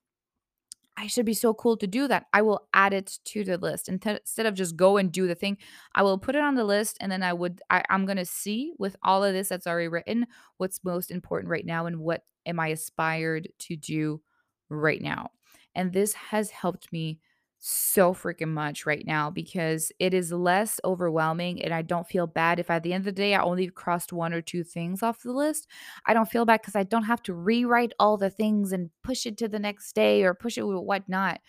I 0.97 1.09
should 1.09 1.27
be 1.27 1.35
so 1.35 1.53
cool 1.55 1.77
to 1.79 1.87
do 1.87 2.07
that. 2.09 2.27
I 2.33 2.43
will 2.43 2.69
add 2.73 2.93
it 2.93 3.19
to 3.27 3.45
the 3.45 3.59
list 3.59 3.89
instead 3.89 4.47
of 4.47 4.55
just 4.55 4.77
go 4.77 4.97
and 4.97 5.11
do 5.11 5.27
the 5.27 5.35
thing. 5.35 5.59
I 5.95 6.03
will 6.03 6.19
put 6.19 6.37
it 6.37 6.43
on 6.43 6.55
the 6.55 6.65
list 6.65 6.97
and 7.01 7.11
then 7.11 7.23
I 7.23 7.33
would 7.33 7.61
I, 7.69 7.83
I'm 7.91 8.07
gonna 8.07 8.25
see 8.25 8.73
with 8.79 8.97
all 9.03 9.25
of 9.25 9.33
this 9.33 9.49
that's 9.49 9.67
already 9.67 9.89
written 9.89 10.27
what's 10.59 10.85
most 10.85 11.11
important 11.11 11.51
right 11.51 11.67
now 11.67 11.87
and 11.87 11.99
what 11.99 12.23
am 12.47 12.61
I 12.61 12.69
aspired 12.69 13.49
to 13.61 13.77
do 13.77 14.21
right 14.69 15.03
now. 15.03 15.31
And 15.75 15.93
this 15.93 16.15
has 16.15 16.51
helped 16.51 16.93
me 16.93 17.19
so 17.67 18.13
freaking 18.13 18.51
much 18.51 18.85
right 18.85 19.07
now 19.07 19.31
because 19.31 19.91
it 19.99 20.13
is 20.13 20.31
less 20.31 20.79
overwhelming 20.85 21.63
and 21.63 21.73
I 21.73 21.81
don't 21.81 22.07
feel 22.07 22.27
bad 22.27 22.59
if 22.59 22.71
at 22.71 22.83
the 22.83 22.93
end 22.93 23.03
of 23.03 23.15
the 23.15 23.23
day 23.23 23.35
I 23.35 23.43
only 23.43 23.69
crossed 23.69 24.13
one 24.13 24.35
or 24.35 24.43
two 24.43 24.63
things 24.63 25.03
off 25.03 25.23
the 25.23 25.33
list. 25.33 25.67
I 26.05 26.13
don't 26.13 26.29
feel 26.29 26.45
bad 26.45 26.61
because 26.61 26.77
I 26.77 26.83
don't 26.83 27.05
have 27.05 27.23
to 27.23 27.33
rewrite 27.33 27.95
all 27.99 28.19
the 28.19 28.29
things 28.29 28.71
and 28.73 28.91
push 29.03 29.25
it 29.25 29.39
to 29.39 29.49
the 29.49 29.59
next 29.59 29.95
day 29.95 30.25
or 30.25 30.35
push 30.35 30.59
it 30.59 30.67
with 30.67 30.77
whatnot. 30.77 31.41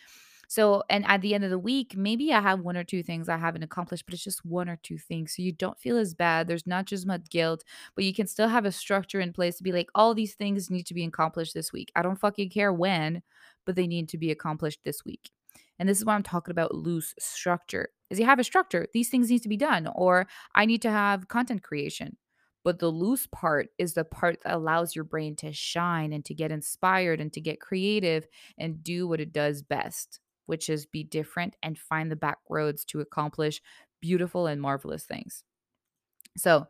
So, 0.48 0.84
and 0.90 1.06
at 1.06 1.22
the 1.22 1.34
end 1.34 1.44
of 1.44 1.50
the 1.50 1.60
week, 1.60 1.98
maybe 1.98 2.32
I 2.32 2.40
have 2.40 2.62
one 2.62 2.78
or 2.78 2.86
two 2.86 3.04
things 3.04 3.28
I 3.28 3.36
haven't 3.36 3.64
accomplished, 3.64 4.06
but 4.06 4.14
it's 4.14 4.24
just 4.24 4.46
one 4.46 4.70
or 4.70 4.78
two 4.84 4.98
things. 4.98 5.36
So 5.36 5.42
you 5.42 5.52
don't 5.52 5.80
feel 5.80 5.98
as 5.98 6.14
bad. 6.14 6.48
There's 6.48 6.68
not 6.68 6.86
just 6.86 7.06
much 7.06 7.30
guilt, 7.30 7.66
but 7.94 8.06
you 8.06 8.14
can 8.14 8.28
still 8.28 8.48
have 8.48 8.64
a 8.64 8.72
structure 8.72 9.20
in 9.20 9.34
place 9.34 9.58
to 9.58 9.64
be 9.64 9.74
like, 9.74 9.90
all 9.94 10.14
these 10.14 10.36
things 10.36 10.70
need 10.70 10.86
to 10.86 10.94
be 10.94 11.04
accomplished 11.04 11.56
this 11.56 11.74
week. 11.74 11.92
I 11.94 12.04
don't 12.04 12.20
fucking 12.20 12.52
care 12.52 12.72
when, 12.72 13.22
but 13.66 13.76
they 13.76 13.88
need 13.88 14.08
to 14.10 14.18
be 14.18 14.32
accomplished 14.32 14.80
this 14.86 15.04
week. 15.04 15.32
And 15.80 15.88
this 15.90 16.00
is 16.00 16.06
why 16.06 16.16
I'm 16.16 16.24
talking 16.24 16.52
about 16.52 16.76
loose 16.76 17.14
structure. 17.20 17.90
Is 18.10 18.20
you 18.20 18.26
have 18.26 18.40
a 18.40 18.44
structure, 18.44 18.88
these 18.94 19.10
things 19.10 19.30
need 19.30 19.42
to 19.44 19.50
be 19.50 19.58
done, 19.58 19.88
or 19.96 20.28
I 20.54 20.66
need 20.66 20.82
to 20.84 20.92
have 20.92 21.28
content 21.28 21.64
creation. 21.64 22.18
But 22.64 22.80
the 22.80 22.90
loose 22.90 23.28
part 23.28 23.70
is 23.78 23.94
the 23.94 24.06
part 24.06 24.42
that 24.44 24.56
allows 24.56 24.96
your 24.96 25.06
brain 25.06 25.36
to 25.38 25.52
shine 25.54 26.14
and 26.14 26.26
to 26.26 26.34
get 26.34 26.52
inspired 26.52 27.20
and 27.22 27.32
to 27.34 27.42
get 27.42 27.60
creative 27.60 28.28
and 28.58 28.84
do 28.84 29.08
what 29.08 29.20
it 29.20 29.34
does 29.34 29.62
best 29.62 30.20
which 30.46 30.70
is 30.70 30.86
be 30.86 31.04
different 31.04 31.56
and 31.64 31.78
find 31.78 32.12
the 32.12 32.16
back 32.16 32.38
roads 32.50 32.86
to 32.86 33.00
accomplish 33.02 33.62
beautiful 34.02 34.48
and 34.48 34.62
marvelous 34.62 35.04
things. 35.04 35.44
So, 36.38 36.68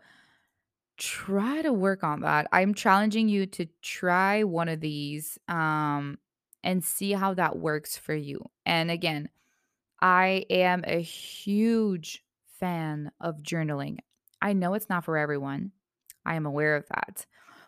try 0.97 1.61
to 1.61 1.73
work 1.73 2.03
on 2.03 2.21
that. 2.21 2.47
I'm 2.51 2.73
challenging 2.73 3.27
you 3.27 3.45
to 3.47 3.67
try 3.81 4.43
one 4.43 4.69
of 4.69 4.79
these 4.79 5.37
um 5.47 6.17
and 6.65 6.83
see 6.83 7.13
how 7.13 7.35
that 7.35 7.57
works 7.57 7.97
for 7.97 8.13
you. 8.13 8.43
And 8.65 8.91
again, 8.91 9.29
I 10.01 10.45
am 10.49 10.83
a 10.85 11.01
huge 11.01 12.23
fan 12.59 13.11
of 13.21 13.43
journaling. 13.43 13.99
I 14.41 14.53
know 14.53 14.73
it's 14.73 14.89
not 14.89 15.05
for 15.05 15.17
everyone. 15.17 15.71
I 16.25 16.35
am 16.35 16.45
aware 16.45 16.75
of 16.75 16.87
that 16.89 17.25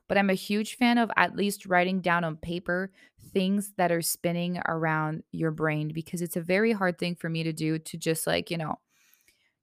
but 0.08 0.18
I'm 0.18 0.30
a 0.30 0.36
huge 0.36 0.76
fan 0.76 0.98
of 0.98 1.12
at 1.18 1.36
least 1.36 1.66
writing 1.66 2.02
down 2.02 2.24
on 2.24 2.38
paper 2.38 2.92
things 3.34 3.74
that 3.78 3.92
are 3.92 4.02
spinning 4.02 4.60
around 4.68 5.24
your 5.32 5.52
brain 5.52 5.92
because 5.94 6.22
it's 6.22 6.38
a 6.38 6.42
very 6.42 6.72
hard 6.72 6.98
thing 6.98 7.16
for 7.16 7.30
me 7.30 7.44
to 7.44 7.54
do 7.54 7.78
to 7.80 7.98
just 7.98 8.26
like, 8.26 8.50
you 8.50 8.58
know, 8.58 8.80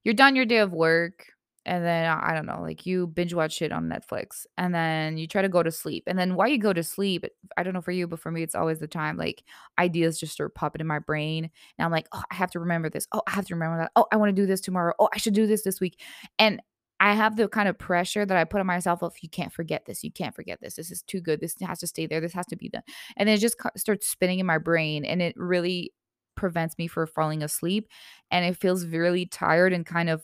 you're 0.02 0.14
done 0.14 0.36
your 0.36 0.44
day 0.44 0.58
of 0.58 0.72
work 0.72 1.28
and 1.66 1.84
then 1.84 2.06
I 2.06 2.34
don't 2.34 2.46
know, 2.46 2.60
like 2.60 2.84
you 2.84 3.06
binge 3.06 3.32
watch 3.32 3.52
shit 3.52 3.72
on 3.72 3.88
Netflix 3.88 4.44
and 4.58 4.74
then 4.74 5.16
you 5.16 5.26
try 5.26 5.42
to 5.42 5.48
go 5.48 5.62
to 5.62 5.72
sleep. 5.72 6.04
And 6.06 6.18
then 6.18 6.34
while 6.34 6.48
you 6.48 6.58
go 6.58 6.72
to 6.72 6.82
sleep, 6.82 7.24
I 7.56 7.62
don't 7.62 7.72
know 7.72 7.80
for 7.80 7.92
you, 7.92 8.06
but 8.06 8.20
for 8.20 8.30
me, 8.30 8.42
it's 8.42 8.54
always 8.54 8.80
the 8.80 8.86
time 8.86 9.16
like 9.16 9.44
ideas 9.78 10.20
just 10.20 10.32
start 10.32 10.54
popping 10.54 10.80
in 10.80 10.86
my 10.86 10.98
brain. 10.98 11.50
And 11.78 11.84
I'm 11.84 11.92
like, 11.92 12.06
oh, 12.12 12.22
I 12.30 12.34
have 12.34 12.50
to 12.52 12.60
remember 12.60 12.90
this. 12.90 13.08
Oh, 13.12 13.22
I 13.26 13.30
have 13.30 13.46
to 13.46 13.54
remember 13.54 13.78
that. 13.78 13.92
Oh, 13.96 14.06
I 14.12 14.16
want 14.16 14.28
to 14.28 14.42
do 14.42 14.46
this 14.46 14.60
tomorrow. 14.60 14.92
Oh, 14.98 15.08
I 15.14 15.18
should 15.18 15.34
do 15.34 15.46
this 15.46 15.62
this 15.62 15.80
week. 15.80 16.00
And 16.38 16.60
I 17.00 17.14
have 17.14 17.36
the 17.36 17.48
kind 17.48 17.68
of 17.68 17.78
pressure 17.78 18.24
that 18.24 18.36
I 18.36 18.44
put 18.44 18.60
on 18.60 18.66
myself 18.66 19.02
of 19.02 19.14
you 19.20 19.28
can't 19.28 19.52
forget 19.52 19.86
this, 19.86 20.04
you 20.04 20.12
can't 20.12 20.34
forget 20.34 20.60
this. 20.60 20.76
This 20.76 20.90
is 20.90 21.02
too 21.02 21.20
good. 21.20 21.40
This 21.40 21.56
has 21.60 21.80
to 21.80 21.86
stay 21.86 22.06
there. 22.06 22.20
This 22.20 22.32
has 22.34 22.46
to 22.46 22.56
be 22.56 22.68
done. 22.68 22.82
And 23.16 23.28
then 23.28 23.36
it 23.36 23.40
just 23.40 23.56
starts 23.76 24.08
spinning 24.08 24.38
in 24.38 24.46
my 24.46 24.58
brain 24.58 25.04
and 25.04 25.20
it 25.20 25.34
really 25.36 25.92
prevents 26.34 26.76
me 26.78 26.86
from 26.86 27.06
falling 27.06 27.42
asleep 27.42 27.88
and 28.30 28.44
it 28.44 28.56
feels 28.56 28.86
really 28.86 29.26
tired 29.26 29.72
and 29.72 29.86
kind 29.86 30.10
of 30.10 30.22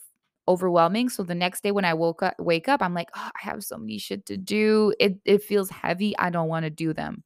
overwhelming. 0.49 1.09
So 1.09 1.23
the 1.23 1.35
next 1.35 1.63
day 1.63 1.71
when 1.73 1.85
I 1.85 1.95
woke 1.95 2.23
up 2.23 2.35
wake 2.39 2.69
up, 2.69 2.83
I'm 2.83 2.95
like, 2.95 3.11
"Oh, 3.17 3.31
I 3.35 3.41
have 3.51 3.63
so 3.65 3.79
many 3.79 3.99
shit 3.99 4.27
to 4.27 4.37
do." 4.37 4.95
It 5.01 5.19
it 5.25 5.43
feels 5.45 5.71
heavy. 5.71 6.17
I 6.19 6.31
don't 6.31 6.49
wanna 6.49 6.71
do 6.71 6.93
them. 6.93 7.25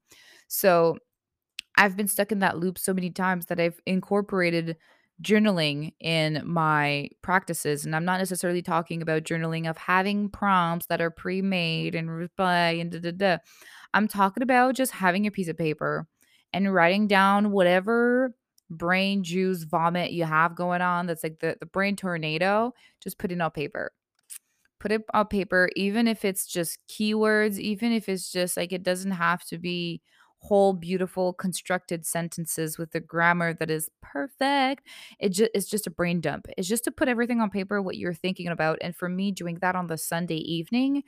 So 0.49 0.99
I've 1.77 1.97
been 1.97 2.09
stuck 2.09 2.33
in 2.33 2.39
that 2.41 2.59
loop 2.59 2.79
so 2.79 2.95
many 2.95 3.11
times 3.11 3.47
that 3.47 3.61
I've 3.61 3.81
incorporated 3.87 4.77
journaling 5.23 5.93
in 6.01 6.43
my 6.45 7.09
practices. 7.23 7.85
And 7.85 7.95
I'm 7.97 8.05
not 8.05 8.19
necessarily 8.19 8.63
talking 8.63 9.03
about 9.03 9.25
journaling 9.25 9.69
of 9.69 9.77
having 9.77 10.29
prompts 10.29 10.87
that 10.87 11.01
are 11.01 11.11
pre 11.11 11.43
made 11.43 11.95
and 11.95 12.11
reply 12.11 12.71
and 12.81 12.91
da 12.91 12.99
da 13.01 13.13
da. 13.13 13.39
I'm 13.95 14.09
talking 14.09 14.43
about 14.43 14.75
just 14.75 14.93
having 14.93 15.27
a 15.27 15.31
piece 15.31 15.49
of 15.49 15.59
paper 15.59 16.07
and 16.53 16.73
writing 16.75 17.09
down 17.09 17.53
whatever 17.53 18.35
brain 18.71 19.23
juice 19.23 19.65
vomit 19.65 20.13
you 20.13 20.25
have 20.25 20.57
going 20.57 20.83
on 20.83 21.07
that's 21.07 21.23
like 21.23 21.39
the, 21.41 21.57
the 21.61 21.67
brain 21.67 21.97
tornado, 21.97 22.73
just 23.03 23.19
put 23.19 23.33
it 23.33 23.41
on 23.41 23.51
paper. 23.51 23.93
Put 24.81 24.93
it 24.93 25.03
on 25.15 25.27
paper, 25.29 25.71
even 25.77 26.07
if 26.07 26.25
it's 26.25 26.47
just 26.47 26.79
keywords, 26.89 27.59
even 27.59 27.93
if 27.93 28.09
it's 28.09 28.31
just 28.31 28.57
like 28.57 28.73
it 28.73 28.83
doesn't 28.83 29.13
have 29.13 29.45
to 29.47 29.59
be 29.59 30.03
whole 30.45 30.75
beautiful 30.75 31.33
constructed 31.33 32.05
sentences 32.05 32.77
with 32.79 32.91
the 32.93 33.01
grammar 33.01 33.55
that 33.55 33.71
is 33.71 33.89
perfect. 34.03 34.87
It 35.19 35.31
just 35.31 35.51
it's 35.55 35.69
just 35.71 35.87
a 35.87 35.91
brain 35.91 36.21
dump. 36.21 36.47
It's 36.59 36.69
just 36.69 36.85
to 36.85 36.93
put 36.93 37.09
everything 37.09 37.41
on 37.41 37.51
paper 37.51 37.81
what 37.81 37.97
you're 37.97 38.15
thinking 38.15 38.49
about. 38.49 38.79
And 38.83 38.95
for 38.95 39.09
me 39.09 39.33
doing 39.33 39.59
that 39.61 39.75
on 39.77 39.87
the 39.87 39.97
Sunday 39.99 40.37
evening, 40.37 41.03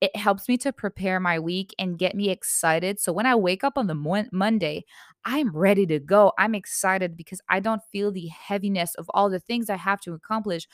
it 0.00 0.14
helps 0.16 0.48
me 0.48 0.56
to 0.58 0.72
prepare 0.72 1.20
my 1.20 1.38
week 1.38 1.74
and 1.78 1.98
get 1.98 2.14
me 2.16 2.28
excited. 2.28 2.98
So 3.00 3.12
when 3.12 3.24
I 3.26 3.36
wake 3.36 3.62
up 3.64 3.78
on 3.78 3.86
the 3.86 3.94
mon- 3.94 4.28
Monday, 4.32 4.84
I'm 5.24 5.56
ready 5.56 5.86
to 5.86 6.00
go. 6.00 6.32
I'm 6.38 6.54
excited 6.54 7.16
because 7.16 7.40
I 7.48 7.60
don't 7.60 7.82
feel 7.92 8.10
the 8.10 8.26
heaviness 8.26 8.94
of 8.96 9.08
all 9.14 9.30
the 9.30 9.38
things 9.40 9.70
I 9.70 9.76
have 9.76 10.00
to 10.00 10.12
accomplish. 10.14 10.66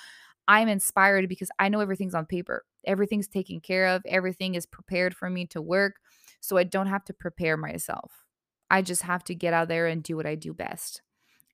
I'm 0.46 0.68
inspired 0.68 1.28
because 1.28 1.50
I 1.58 1.68
know 1.68 1.80
everything's 1.80 2.14
on 2.14 2.24
paper. 2.24 2.64
Everything's 2.86 3.28
taken 3.28 3.60
care 3.60 3.86
of. 3.86 4.02
Everything 4.06 4.54
is 4.54 4.64
prepared 4.64 5.14
for 5.14 5.28
me 5.28 5.46
to 5.48 5.60
work. 5.60 5.96
So 6.40 6.56
I 6.56 6.64
don't 6.64 6.86
have 6.86 7.04
to 7.06 7.12
prepare 7.12 7.56
myself. 7.56 8.24
I 8.70 8.82
just 8.82 9.02
have 9.02 9.24
to 9.24 9.34
get 9.34 9.54
out 9.54 9.68
there 9.68 9.86
and 9.86 10.02
do 10.02 10.16
what 10.16 10.26
I 10.26 10.34
do 10.34 10.52
best. 10.52 11.02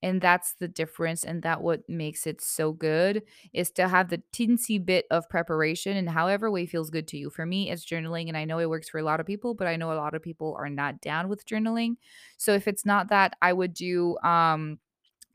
And 0.03 0.21
that's 0.21 0.53
the 0.53 0.67
difference. 0.67 1.23
And 1.23 1.41
that 1.41 1.61
what 1.63 1.89
makes 1.89 2.27
it 2.27 2.39
so 2.41 2.71
good 2.73 3.23
is 3.53 3.71
to 3.71 3.87
have 3.87 4.09
the 4.09 4.21
teensy 4.33 4.83
bit 4.83 5.05
of 5.09 5.27
preparation 5.29 5.97
and 5.97 6.09
however 6.09 6.51
way 6.51 6.67
feels 6.67 6.91
good 6.91 7.07
to 7.09 7.17
you. 7.17 7.29
For 7.31 7.45
me, 7.45 7.71
it's 7.71 7.85
journaling. 7.85 8.27
And 8.27 8.37
I 8.37 8.45
know 8.45 8.59
it 8.59 8.69
works 8.69 8.89
for 8.89 8.99
a 8.99 9.03
lot 9.03 9.19
of 9.19 9.25
people, 9.25 9.55
but 9.55 9.67
I 9.67 9.77
know 9.77 9.91
a 9.91 9.95
lot 9.95 10.13
of 10.13 10.21
people 10.21 10.55
are 10.59 10.69
not 10.69 11.01
down 11.01 11.27
with 11.29 11.45
journaling. 11.47 11.95
So 12.37 12.53
if 12.53 12.67
it's 12.67 12.85
not 12.85 13.09
that, 13.09 13.35
I 13.41 13.53
would 13.53 13.73
do 13.73 14.17
um 14.19 14.79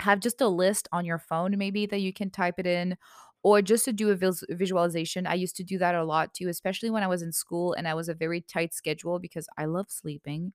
have 0.00 0.20
just 0.20 0.40
a 0.40 0.48
list 0.48 0.88
on 0.92 1.04
your 1.04 1.18
phone 1.18 1.56
maybe 1.58 1.86
that 1.86 2.00
you 2.00 2.12
can 2.12 2.30
type 2.30 2.54
it 2.58 2.66
in 2.66 2.96
or 3.42 3.62
just 3.62 3.84
to 3.86 3.92
do 3.92 4.10
a 4.10 4.14
vis- 4.16 4.44
visualization. 4.50 5.26
I 5.26 5.34
used 5.34 5.56
to 5.56 5.64
do 5.64 5.78
that 5.78 5.94
a 5.94 6.04
lot 6.04 6.34
too, 6.34 6.48
especially 6.48 6.90
when 6.90 7.02
I 7.02 7.06
was 7.06 7.22
in 7.22 7.32
school 7.32 7.72
and 7.72 7.88
I 7.88 7.94
was 7.94 8.08
a 8.08 8.14
very 8.14 8.40
tight 8.42 8.74
schedule 8.74 9.18
because 9.18 9.48
I 9.56 9.64
love 9.66 9.90
sleeping. 9.90 10.52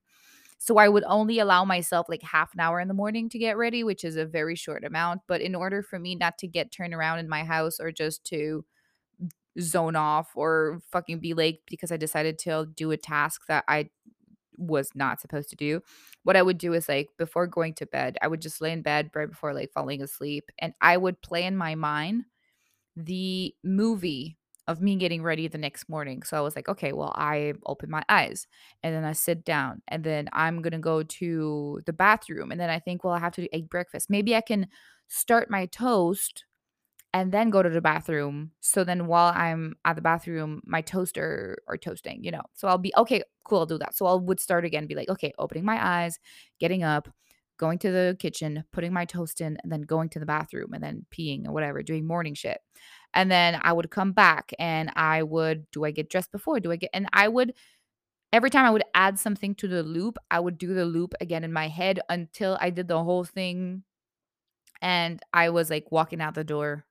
So 0.58 0.78
I 0.78 0.88
would 0.88 1.04
only 1.06 1.38
allow 1.38 1.64
myself 1.64 2.08
like 2.08 2.22
half 2.22 2.54
an 2.54 2.60
hour 2.60 2.80
in 2.80 2.88
the 2.88 2.94
morning 2.94 3.28
to 3.30 3.38
get 3.38 3.58
ready, 3.58 3.84
which 3.84 4.04
is 4.04 4.16
a 4.16 4.26
very 4.26 4.56
short 4.56 4.84
amount. 4.84 5.22
But 5.28 5.40
in 5.42 5.54
order 5.54 5.82
for 5.82 5.98
me 5.98 6.14
not 6.16 6.38
to 6.38 6.48
get 6.48 6.72
turned 6.72 6.94
around 6.94 7.20
in 7.20 7.28
my 7.28 7.44
house 7.44 7.80
or 7.80 7.92
just 7.92 8.24
to 8.26 8.64
zone 9.60 9.96
off 9.96 10.32
or 10.34 10.80
fucking 10.90 11.18
be 11.20 11.34
late 11.34 11.62
because 11.66 11.90
I 11.90 11.96
decided 11.96 12.38
to 12.40 12.66
do 12.74 12.90
a 12.90 12.96
task 12.96 13.46
that 13.48 13.64
I 13.68 13.88
was 14.58 14.90
not 14.94 15.20
supposed 15.20 15.50
to 15.50 15.56
do. 15.56 15.82
What 16.24 16.36
I 16.36 16.42
would 16.42 16.58
do 16.58 16.74
is 16.74 16.88
like 16.88 17.10
before 17.18 17.46
going 17.46 17.74
to 17.74 17.86
bed, 17.86 18.18
I 18.22 18.28
would 18.28 18.42
just 18.42 18.60
lay 18.60 18.72
in 18.72 18.82
bed 18.82 19.10
right 19.14 19.28
before 19.30 19.54
like 19.54 19.72
falling 19.72 20.02
asleep 20.02 20.50
and 20.58 20.74
I 20.80 20.96
would 20.96 21.22
play 21.22 21.44
in 21.44 21.56
my 21.56 21.74
mind 21.76 22.26
the 22.96 23.54
movie 23.62 24.38
of 24.68 24.80
me 24.80 24.96
getting 24.96 25.22
ready 25.22 25.46
the 25.46 25.58
next 25.58 25.88
morning. 25.88 26.22
So 26.24 26.36
I 26.36 26.40
was 26.40 26.56
like, 26.56 26.68
okay, 26.68 26.92
well, 26.92 27.12
I 27.14 27.54
open 27.66 27.88
my 27.88 28.02
eyes 28.08 28.48
and 28.82 28.94
then 28.94 29.04
I 29.04 29.12
sit 29.12 29.44
down 29.44 29.80
and 29.86 30.02
then 30.02 30.28
I'm 30.32 30.60
going 30.60 30.72
to 30.72 30.78
go 30.78 31.04
to 31.04 31.80
the 31.86 31.92
bathroom. 31.92 32.50
And 32.50 32.60
then 32.60 32.70
I 32.70 32.80
think, 32.80 33.04
well, 33.04 33.14
I 33.14 33.20
have 33.20 33.34
to 33.34 33.56
eat 33.56 33.70
breakfast. 33.70 34.10
Maybe 34.10 34.34
I 34.34 34.40
can 34.40 34.66
start 35.06 35.50
my 35.50 35.66
toast 35.66 36.44
and 37.14 37.32
then 37.32 37.50
go 37.50 37.62
to 37.62 37.70
the 37.70 37.80
bathroom. 37.80 38.50
So 38.60 38.84
then 38.84 39.06
while 39.06 39.32
I'm 39.34 39.76
at 39.84 39.96
the 39.96 40.02
bathroom, 40.02 40.60
my 40.66 40.82
toaster 40.82 41.58
are 41.68 41.78
toasting, 41.78 42.22
you 42.24 42.30
know. 42.30 42.42
So 42.54 42.68
I'll 42.68 42.78
be 42.78 42.92
okay, 42.96 43.22
cool, 43.44 43.60
I'll 43.60 43.66
do 43.66 43.78
that. 43.78 43.96
So 43.96 44.06
I 44.06 44.14
would 44.14 44.40
start 44.40 44.64
again, 44.64 44.86
be 44.86 44.94
like, 44.94 45.08
okay, 45.08 45.32
opening 45.38 45.64
my 45.64 45.84
eyes, 45.84 46.18
getting 46.60 46.82
up, 46.82 47.08
going 47.58 47.78
to 47.78 47.90
the 47.90 48.16
kitchen, 48.18 48.64
putting 48.72 48.92
my 48.92 49.04
toast 49.04 49.40
in, 49.40 49.58
and 49.62 49.72
then 49.72 49.82
going 49.82 50.08
to 50.10 50.18
the 50.18 50.26
bathroom 50.26 50.72
and 50.72 50.82
then 50.82 51.06
peeing 51.10 51.46
or 51.46 51.52
whatever, 51.52 51.82
doing 51.82 52.06
morning 52.06 52.34
shit. 52.34 52.58
And 53.14 53.30
then 53.30 53.58
I 53.62 53.72
would 53.72 53.90
come 53.90 54.12
back 54.12 54.52
and 54.58 54.90
I 54.94 55.22
would, 55.22 55.70
do 55.70 55.84
I 55.84 55.90
get 55.90 56.10
dressed 56.10 56.32
before? 56.32 56.60
Do 56.60 56.70
I 56.72 56.76
get, 56.76 56.90
and 56.92 57.08
I 57.12 57.28
would, 57.28 57.54
every 58.32 58.50
time 58.50 58.64
I 58.64 58.70
would 58.70 58.84
add 58.94 59.18
something 59.18 59.54
to 59.56 59.68
the 59.68 59.82
loop, 59.82 60.18
I 60.30 60.40
would 60.40 60.58
do 60.58 60.74
the 60.74 60.84
loop 60.84 61.14
again 61.20 61.44
in 61.44 61.52
my 61.52 61.68
head 61.68 62.00
until 62.08 62.58
I 62.60 62.70
did 62.70 62.88
the 62.88 63.02
whole 63.02 63.24
thing. 63.24 63.84
And 64.82 65.22
I 65.32 65.48
was 65.50 65.70
like 65.70 65.90
walking 65.90 66.20
out 66.20 66.34
the 66.34 66.44
door 66.44 66.84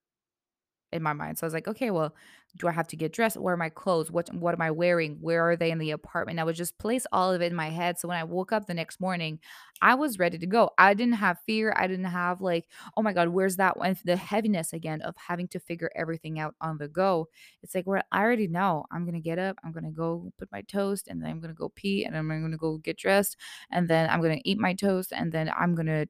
in 0.91 1.03
my 1.03 1.13
mind. 1.13 1.37
So 1.37 1.45
I 1.45 1.47
was 1.47 1.53
like, 1.53 1.67
okay, 1.67 1.91
well, 1.91 2.15
do 2.57 2.67
I 2.67 2.71
have 2.71 2.87
to 2.87 2.95
get 2.95 3.11
dressed? 3.11 3.37
Where 3.37 3.53
are 3.53 3.57
my 3.57 3.69
clothes? 3.69 4.11
What 4.11 4.33
what 4.33 4.53
am 4.53 4.61
I 4.61 4.71
wearing? 4.71 5.17
Where 5.19 5.43
are 5.49 5.55
they 5.55 5.71
in 5.71 5.77
the 5.77 5.91
apartment? 5.91 6.39
I 6.39 6.43
would 6.43 6.55
just 6.55 6.77
place 6.77 7.05
all 7.11 7.33
of 7.33 7.41
it 7.41 7.51
in 7.51 7.55
my 7.55 7.69
head. 7.69 7.99
So 7.99 8.07
when 8.07 8.17
I 8.17 8.23
woke 8.23 8.51
up 8.51 8.65
the 8.65 8.73
next 8.73 8.99
morning, 9.01 9.39
I 9.81 9.95
was 9.95 10.19
ready 10.19 10.37
to 10.37 10.45
go. 10.45 10.69
I 10.77 10.93
didn't 10.93 11.15
have 11.15 11.39
fear. 11.45 11.73
I 11.77 11.87
didn't 11.87 12.05
have 12.05 12.41
like, 12.41 12.67
oh 12.95 13.01
my 13.01 13.13
God, 13.13 13.29
where's 13.29 13.57
that 13.57 13.77
one? 13.77 13.97
The 14.05 14.15
heaviness 14.15 14.73
again 14.73 15.01
of 15.01 15.15
having 15.17 15.47
to 15.49 15.59
figure 15.59 15.91
everything 15.95 16.39
out 16.39 16.55
on 16.61 16.77
the 16.77 16.87
go. 16.87 17.27
It's 17.61 17.75
like, 17.75 17.87
well, 17.87 18.01
I 18.11 18.21
already 18.21 18.47
know. 18.47 18.85
I'm 18.91 19.05
gonna 19.05 19.19
get 19.19 19.39
up, 19.39 19.57
I'm 19.63 19.71
gonna 19.71 19.91
go 19.91 20.31
put 20.37 20.51
my 20.51 20.61
toast, 20.61 21.07
and 21.07 21.21
then 21.21 21.29
I'm 21.29 21.41
gonna 21.41 21.53
go 21.53 21.69
pee, 21.69 22.05
and 22.05 22.15
I'm 22.17 22.27
gonna 22.29 22.57
go 22.57 22.77
get 22.77 22.97
dressed, 22.97 23.37
and 23.71 23.87
then 23.89 24.09
I'm 24.09 24.21
gonna 24.21 24.41
eat 24.45 24.57
my 24.59 24.73
toast, 24.73 25.11
and 25.13 25.31
then 25.31 25.51
I'm 25.57 25.75
gonna 25.75 26.07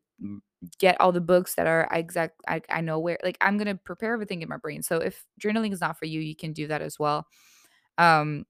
get 0.80 1.00
all 1.00 1.12
the 1.12 1.22
books 1.22 1.56
that 1.56 1.68
are 1.68 1.88
exact 1.92 2.40
I, 2.48 2.62
I 2.70 2.82
know 2.82 2.98
where 2.98 3.18
like 3.24 3.38
i'm 3.42 3.58
gonna 3.58 3.76
prepare 3.76 4.14
everything 4.14 4.42
in 4.42 4.50
my 4.50 4.58
brain 4.58 4.82
so 4.82 4.98
if 4.98 5.26
journaling 5.40 5.72
is 5.74 5.82
not 5.82 6.00
for 6.00 6.06
you 6.06 6.20
you 6.22 6.35
can 6.36 6.54
do 6.54 6.68
that 6.68 6.82
as 6.82 7.00
well 7.00 7.28
um 7.98 8.46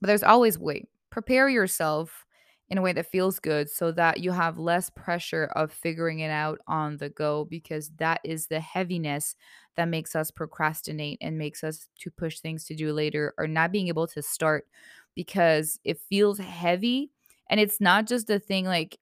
but 0.00 0.08
there's 0.08 0.22
always 0.22 0.58
way 0.58 0.84
prepare 1.10 1.48
yourself 1.48 2.24
in 2.68 2.78
a 2.78 2.82
way 2.82 2.92
that 2.92 3.06
feels 3.06 3.38
good 3.38 3.70
so 3.70 3.92
that 3.92 4.20
you 4.20 4.32
have 4.32 4.58
less 4.58 4.90
pressure 4.90 5.44
of 5.54 5.72
figuring 5.72 6.18
it 6.20 6.30
out 6.30 6.58
on 6.66 6.96
the 6.96 7.08
go 7.08 7.44
because 7.44 7.90
that 7.98 8.20
is 8.24 8.48
the 8.48 8.60
heaviness 8.60 9.36
that 9.76 9.86
makes 9.88 10.16
us 10.16 10.30
procrastinate 10.32 11.18
and 11.20 11.38
makes 11.38 11.62
us 11.62 11.88
to 11.98 12.10
push 12.10 12.40
things 12.40 12.64
to 12.64 12.74
do 12.74 12.92
later 12.92 13.34
or 13.38 13.46
not 13.46 13.70
being 13.72 13.88
able 13.88 14.06
to 14.06 14.20
start 14.22 14.66
because 15.14 15.78
it 15.84 16.00
feels 16.08 16.38
heavy 16.38 17.10
and 17.48 17.60
it's 17.60 17.80
not 17.80 18.06
just 18.06 18.28
a 18.30 18.38
thing 18.38 18.64
like 18.66 18.98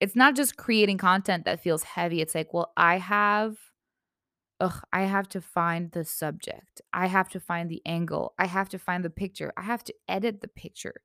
it's 0.00 0.16
not 0.16 0.36
just 0.36 0.56
creating 0.56 0.98
content 0.98 1.44
that 1.44 1.60
feels 1.60 1.82
heavy. 1.82 2.20
It's 2.20 2.34
like, 2.34 2.54
well, 2.54 2.72
I 2.76 2.98
have 2.98 3.56
ugh, 4.60 4.80
I 4.92 5.02
have 5.02 5.28
to 5.30 5.40
find 5.40 5.90
the 5.92 6.04
subject. 6.04 6.80
I 6.92 7.06
have 7.06 7.28
to 7.30 7.40
find 7.40 7.70
the 7.70 7.82
angle. 7.86 8.34
I 8.38 8.46
have 8.46 8.68
to 8.70 8.78
find 8.78 9.04
the 9.04 9.10
picture. 9.10 9.52
I 9.56 9.62
have 9.62 9.84
to 9.84 9.94
edit 10.08 10.40
the 10.40 10.48
picture. 10.48 11.02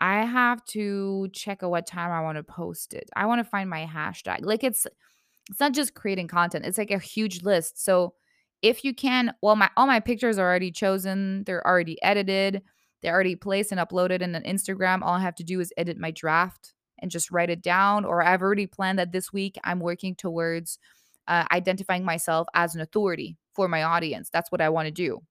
I 0.00 0.24
have 0.24 0.64
to 0.66 1.28
check 1.32 1.62
at 1.62 1.70
what 1.70 1.86
time 1.86 2.10
I 2.10 2.20
want 2.20 2.36
to 2.36 2.42
post 2.42 2.92
it. 2.92 3.08
I 3.16 3.26
want 3.26 3.38
to 3.40 3.50
find 3.50 3.70
my 3.70 3.86
hashtag. 3.86 4.44
Like 4.44 4.62
it's 4.62 4.86
it's 5.48 5.60
not 5.60 5.72
just 5.72 5.94
creating 5.94 6.28
content. 6.28 6.66
It's 6.66 6.78
like 6.78 6.90
a 6.90 6.98
huge 6.98 7.42
list. 7.42 7.82
So 7.82 8.14
if 8.62 8.84
you 8.84 8.94
can, 8.94 9.32
well, 9.42 9.56
my 9.56 9.70
all 9.76 9.86
my 9.86 10.00
pictures 10.00 10.38
are 10.38 10.46
already 10.46 10.70
chosen. 10.70 11.44
They're 11.44 11.66
already 11.66 12.02
edited. 12.02 12.62
They're 13.02 13.14
already 13.14 13.36
placed 13.36 13.72
and 13.72 13.80
uploaded 13.80 14.20
in 14.20 14.34
an 14.34 14.42
Instagram. 14.42 15.02
All 15.02 15.14
I 15.14 15.20
have 15.20 15.34
to 15.36 15.44
do 15.44 15.60
is 15.60 15.72
edit 15.76 15.98
my 15.98 16.10
draft 16.10 16.74
and 16.98 17.10
just 17.10 17.30
write 17.30 17.50
it 17.50 17.62
down. 17.62 18.04
Or 18.04 18.22
I've 18.22 18.42
already 18.42 18.66
planned 18.66 18.98
that 18.98 19.12
this 19.12 19.32
week 19.32 19.56
I'm 19.64 19.80
working 19.80 20.14
towards 20.14 20.78
uh, 21.28 21.44
identifying 21.52 22.04
myself 22.04 22.48
as 22.54 22.74
an 22.74 22.80
authority 22.80 23.36
for 23.54 23.68
my 23.68 23.82
audience. 23.82 24.30
That's 24.30 24.52
what 24.52 24.60
I 24.60 24.68
want 24.68 24.86
to 24.86 24.92
do. 24.92 25.22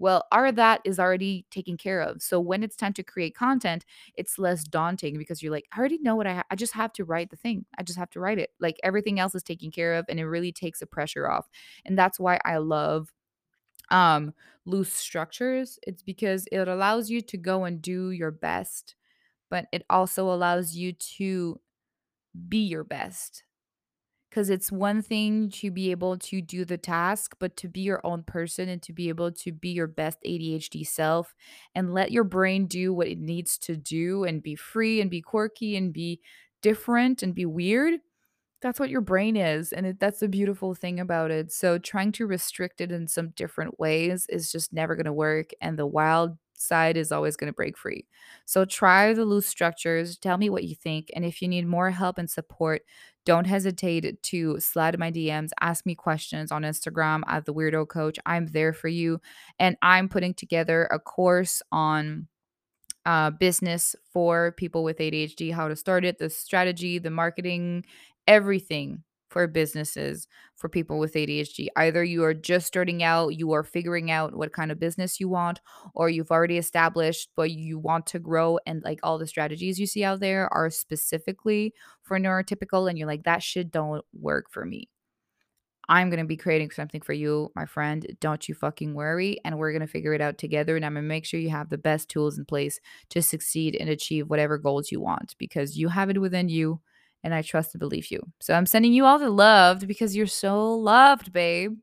Well, 0.00 0.24
our 0.30 0.52
that 0.52 0.80
is 0.84 1.00
already 1.00 1.44
taken 1.50 1.76
care 1.76 2.00
of. 2.00 2.22
So 2.22 2.38
when 2.38 2.62
it's 2.62 2.76
time 2.76 2.92
to 2.94 3.02
create 3.02 3.34
content, 3.34 3.84
it's 4.14 4.38
less 4.38 4.62
daunting 4.62 5.18
because 5.18 5.42
you're 5.42 5.50
like, 5.50 5.66
I 5.72 5.78
already 5.78 5.98
know 5.98 6.14
what 6.14 6.28
I 6.28 6.34
ha- 6.34 6.44
I 6.50 6.54
just 6.54 6.74
have 6.74 6.92
to 6.94 7.04
write 7.04 7.30
the 7.30 7.36
thing. 7.36 7.66
I 7.76 7.82
just 7.82 7.98
have 7.98 8.10
to 8.10 8.20
write 8.20 8.38
it. 8.38 8.50
Like 8.60 8.78
everything 8.84 9.18
else 9.18 9.34
is 9.34 9.42
taken 9.42 9.72
care 9.72 9.94
of 9.94 10.06
and 10.08 10.20
it 10.20 10.26
really 10.26 10.52
takes 10.52 10.78
the 10.80 10.86
pressure 10.86 11.28
off. 11.28 11.48
And 11.84 11.98
that's 11.98 12.20
why 12.20 12.38
I 12.44 12.58
love 12.58 13.12
um 13.90 14.34
loose 14.66 14.92
structures. 14.92 15.78
It's 15.86 16.02
because 16.02 16.46
it 16.52 16.68
allows 16.68 17.10
you 17.10 17.20
to 17.22 17.36
go 17.38 17.64
and 17.64 17.82
do 17.82 18.10
your 18.10 18.30
best, 18.32 18.96
but 19.50 19.66
it 19.72 19.84
also 19.90 20.30
allows 20.32 20.76
you 20.76 20.92
to 20.92 21.60
be 22.48 22.64
your 22.66 22.84
best 22.84 23.44
because 24.38 24.50
it's 24.50 24.70
one 24.70 25.02
thing 25.02 25.50
to 25.50 25.68
be 25.68 25.90
able 25.90 26.16
to 26.16 26.40
do 26.40 26.64
the 26.64 26.78
task, 26.78 27.34
but 27.40 27.56
to 27.56 27.66
be 27.66 27.80
your 27.80 28.00
own 28.06 28.22
person 28.22 28.68
and 28.68 28.80
to 28.80 28.92
be 28.92 29.08
able 29.08 29.32
to 29.32 29.50
be 29.50 29.70
your 29.70 29.88
best 29.88 30.16
ADHD 30.24 30.84
self 30.84 31.34
and 31.74 31.92
let 31.92 32.12
your 32.12 32.22
brain 32.22 32.66
do 32.68 32.94
what 32.94 33.08
it 33.08 33.18
needs 33.18 33.58
to 33.58 33.76
do 33.76 34.22
and 34.22 34.40
be 34.40 34.54
free 34.54 35.00
and 35.00 35.10
be 35.10 35.20
quirky 35.20 35.76
and 35.76 35.92
be 35.92 36.20
different 36.62 37.20
and 37.20 37.34
be 37.34 37.46
weird. 37.46 37.94
That's 38.62 38.80
what 38.80 38.90
your 38.90 39.02
brain 39.02 39.36
is, 39.36 39.72
and 39.72 39.86
it 39.86 40.00
that's 40.00 40.20
the 40.20 40.28
beautiful 40.28 40.74
thing 40.74 41.00
about 41.00 41.30
it. 41.30 41.52
So 41.52 41.78
trying 41.78 42.12
to 42.12 42.26
restrict 42.26 42.80
it 42.80 42.92
in 42.92 43.08
some 43.08 43.30
different 43.30 43.78
ways 43.80 44.26
is 44.28 44.52
just 44.52 44.72
never 44.72 44.96
gonna 44.96 45.12
work, 45.12 45.50
and 45.60 45.78
the 45.78 45.86
wild 45.86 46.38
side 46.54 46.96
is 46.96 47.12
always 47.12 47.36
gonna 47.36 47.52
break 47.52 47.78
free. 47.78 48.06
So 48.46 48.64
try 48.64 49.12
the 49.14 49.24
loose 49.24 49.46
structures, 49.46 50.18
tell 50.18 50.38
me 50.38 50.50
what 50.50 50.64
you 50.64 50.74
think, 50.74 51.10
and 51.14 51.24
if 51.24 51.42
you 51.42 51.48
need 51.48 51.66
more 51.68 51.90
help 51.90 52.18
and 52.18 52.28
support, 52.30 52.82
don't 53.28 53.46
hesitate 53.46 54.22
to 54.22 54.58
slide 54.58 54.98
my 54.98 55.12
DMs, 55.12 55.50
ask 55.60 55.84
me 55.84 55.94
questions 55.94 56.50
on 56.50 56.62
Instagram 56.62 57.20
at 57.26 57.44
the 57.44 57.52
Weirdo 57.52 57.86
Coach. 57.86 58.18
I'm 58.24 58.46
there 58.46 58.72
for 58.72 58.88
you, 58.88 59.20
and 59.58 59.76
I'm 59.82 60.08
putting 60.08 60.32
together 60.32 60.88
a 60.90 60.98
course 60.98 61.60
on 61.70 62.26
uh, 63.04 63.28
business 63.32 63.94
for 64.14 64.52
people 64.52 64.82
with 64.82 64.96
ADHD, 64.96 65.52
how 65.52 65.68
to 65.68 65.76
start 65.76 66.06
it, 66.06 66.18
the 66.18 66.30
strategy, 66.30 66.98
the 66.98 67.10
marketing, 67.10 67.84
everything 68.26 69.04
for 69.28 69.46
businesses 69.46 70.26
for 70.56 70.68
people 70.68 70.98
with 70.98 71.14
ADHD. 71.14 71.68
Either 71.76 72.02
you 72.02 72.24
are 72.24 72.34
just 72.34 72.66
starting 72.66 73.02
out, 73.02 73.36
you 73.36 73.52
are 73.52 73.62
figuring 73.62 74.10
out 74.10 74.34
what 74.34 74.52
kind 74.52 74.72
of 74.72 74.80
business 74.80 75.20
you 75.20 75.28
want, 75.28 75.60
or 75.94 76.08
you've 76.08 76.30
already 76.30 76.58
established, 76.58 77.30
but 77.36 77.50
you 77.50 77.78
want 77.78 78.06
to 78.06 78.18
grow. 78.18 78.58
And 78.66 78.82
like 78.82 79.00
all 79.02 79.18
the 79.18 79.26
strategies 79.26 79.78
you 79.78 79.86
see 79.86 80.04
out 80.04 80.20
there 80.20 80.52
are 80.52 80.70
specifically 80.70 81.74
for 82.02 82.18
neurotypical, 82.18 82.88
and 82.88 82.98
you're 82.98 83.08
like, 83.08 83.24
that 83.24 83.42
shit 83.42 83.70
don't 83.70 84.04
work 84.12 84.50
for 84.50 84.64
me. 84.64 84.88
I'm 85.90 86.10
going 86.10 86.20
to 86.20 86.26
be 86.26 86.36
creating 86.36 86.70
something 86.70 87.00
for 87.00 87.14
you, 87.14 87.50
my 87.56 87.64
friend. 87.64 88.06
Don't 88.20 88.46
you 88.46 88.54
fucking 88.54 88.92
worry. 88.92 89.38
And 89.44 89.56
we're 89.56 89.72
going 89.72 89.80
to 89.80 89.86
figure 89.86 90.12
it 90.12 90.20
out 90.20 90.36
together. 90.36 90.76
And 90.76 90.84
I'm 90.84 90.92
going 90.92 91.04
to 91.04 91.08
make 91.08 91.24
sure 91.24 91.40
you 91.40 91.48
have 91.48 91.70
the 91.70 91.78
best 91.78 92.10
tools 92.10 92.36
in 92.36 92.44
place 92.44 92.78
to 93.08 93.22
succeed 93.22 93.74
and 93.74 93.88
achieve 93.88 94.28
whatever 94.28 94.58
goals 94.58 94.92
you 94.92 95.00
want 95.00 95.34
because 95.38 95.78
you 95.78 95.88
have 95.88 96.10
it 96.10 96.20
within 96.20 96.50
you. 96.50 96.80
And 97.24 97.34
I 97.34 97.42
trust 97.42 97.74
and 97.74 97.80
believe 97.80 98.10
you. 98.10 98.22
So 98.40 98.54
I'm 98.54 98.66
sending 98.66 98.92
you 98.92 99.04
all 99.04 99.18
the 99.18 99.30
love 99.30 99.80
because 99.86 100.14
you're 100.14 100.26
so 100.26 100.74
loved, 100.74 101.32
babe. 101.32 101.76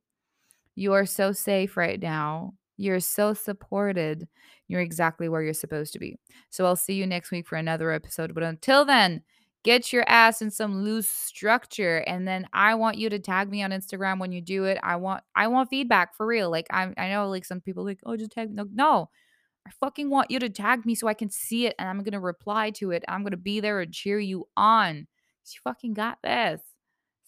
You 0.75 0.93
are 0.93 1.05
so 1.05 1.31
safe 1.31 1.77
right 1.77 2.01
now. 2.01 2.53
You're 2.77 2.99
so 2.99 3.33
supported. 3.33 4.27
You're 4.67 4.81
exactly 4.81 5.29
where 5.29 5.41
you're 5.41 5.53
supposed 5.53 5.93
to 5.93 5.99
be. 5.99 6.17
So 6.49 6.65
I'll 6.65 6.75
see 6.75 6.93
you 6.93 7.05
next 7.05 7.31
week 7.31 7.47
for 7.47 7.55
another 7.55 7.91
episode. 7.91 8.33
But 8.33 8.43
until 8.43 8.85
then, 8.85 9.23
get 9.63 9.91
your 9.91 10.03
ass 10.07 10.41
in 10.41 10.51
some 10.51 10.83
loose 10.83 11.07
structure 11.07 11.97
and 12.07 12.27
then 12.27 12.47
I 12.53 12.75
want 12.75 12.97
you 12.97 13.09
to 13.09 13.19
tag 13.19 13.49
me 13.49 13.63
on 13.63 13.71
Instagram 13.71 14.19
when 14.19 14.31
you 14.31 14.41
do 14.41 14.65
it. 14.65 14.77
I 14.83 14.95
want 14.97 15.23
I 15.35 15.47
want 15.47 15.69
feedback 15.69 16.15
for 16.15 16.25
real. 16.25 16.49
Like 16.51 16.67
I 16.71 16.93
I 16.97 17.09
know 17.09 17.27
like 17.29 17.45
some 17.45 17.61
people 17.61 17.83
like, 17.83 17.99
"Oh, 18.05 18.15
just 18.17 18.31
tag 18.31 18.49
me." 18.49 18.55
No, 18.55 18.67
no. 18.73 19.09
I 19.67 19.71
fucking 19.79 20.09
want 20.09 20.29
you 20.29 20.39
to 20.39 20.49
tag 20.49 20.85
me 20.85 20.95
so 20.95 21.07
I 21.07 21.15
can 21.15 21.29
see 21.29 21.65
it 21.65 21.75
and 21.79 21.89
I'm 21.89 21.99
going 21.99 22.13
to 22.13 22.19
reply 22.19 22.69
to 22.71 22.91
it. 22.91 23.03
I'm 23.07 23.23
going 23.23 23.31
to 23.31 23.37
be 23.37 23.59
there 23.59 23.79
and 23.81 23.91
cheer 23.91 24.19
you 24.19 24.47
on. 24.55 25.07
You 25.53 25.59
fucking 25.63 25.93
got 25.93 26.19
this. 26.23 26.61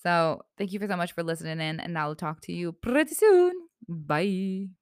So, 0.03 0.43
thank 0.57 0.71
you 0.73 0.79
for 0.79 0.87
so 0.87 0.95
much 0.97 1.11
for 1.13 1.23
listening 1.23 1.59
in, 1.59 1.79
and 1.79 1.97
I'll 1.97 2.15
talk 2.15 2.41
to 2.41 2.53
you 2.53 2.71
pretty 2.73 3.15
soon. 3.15 3.53
Bye. 3.87 4.77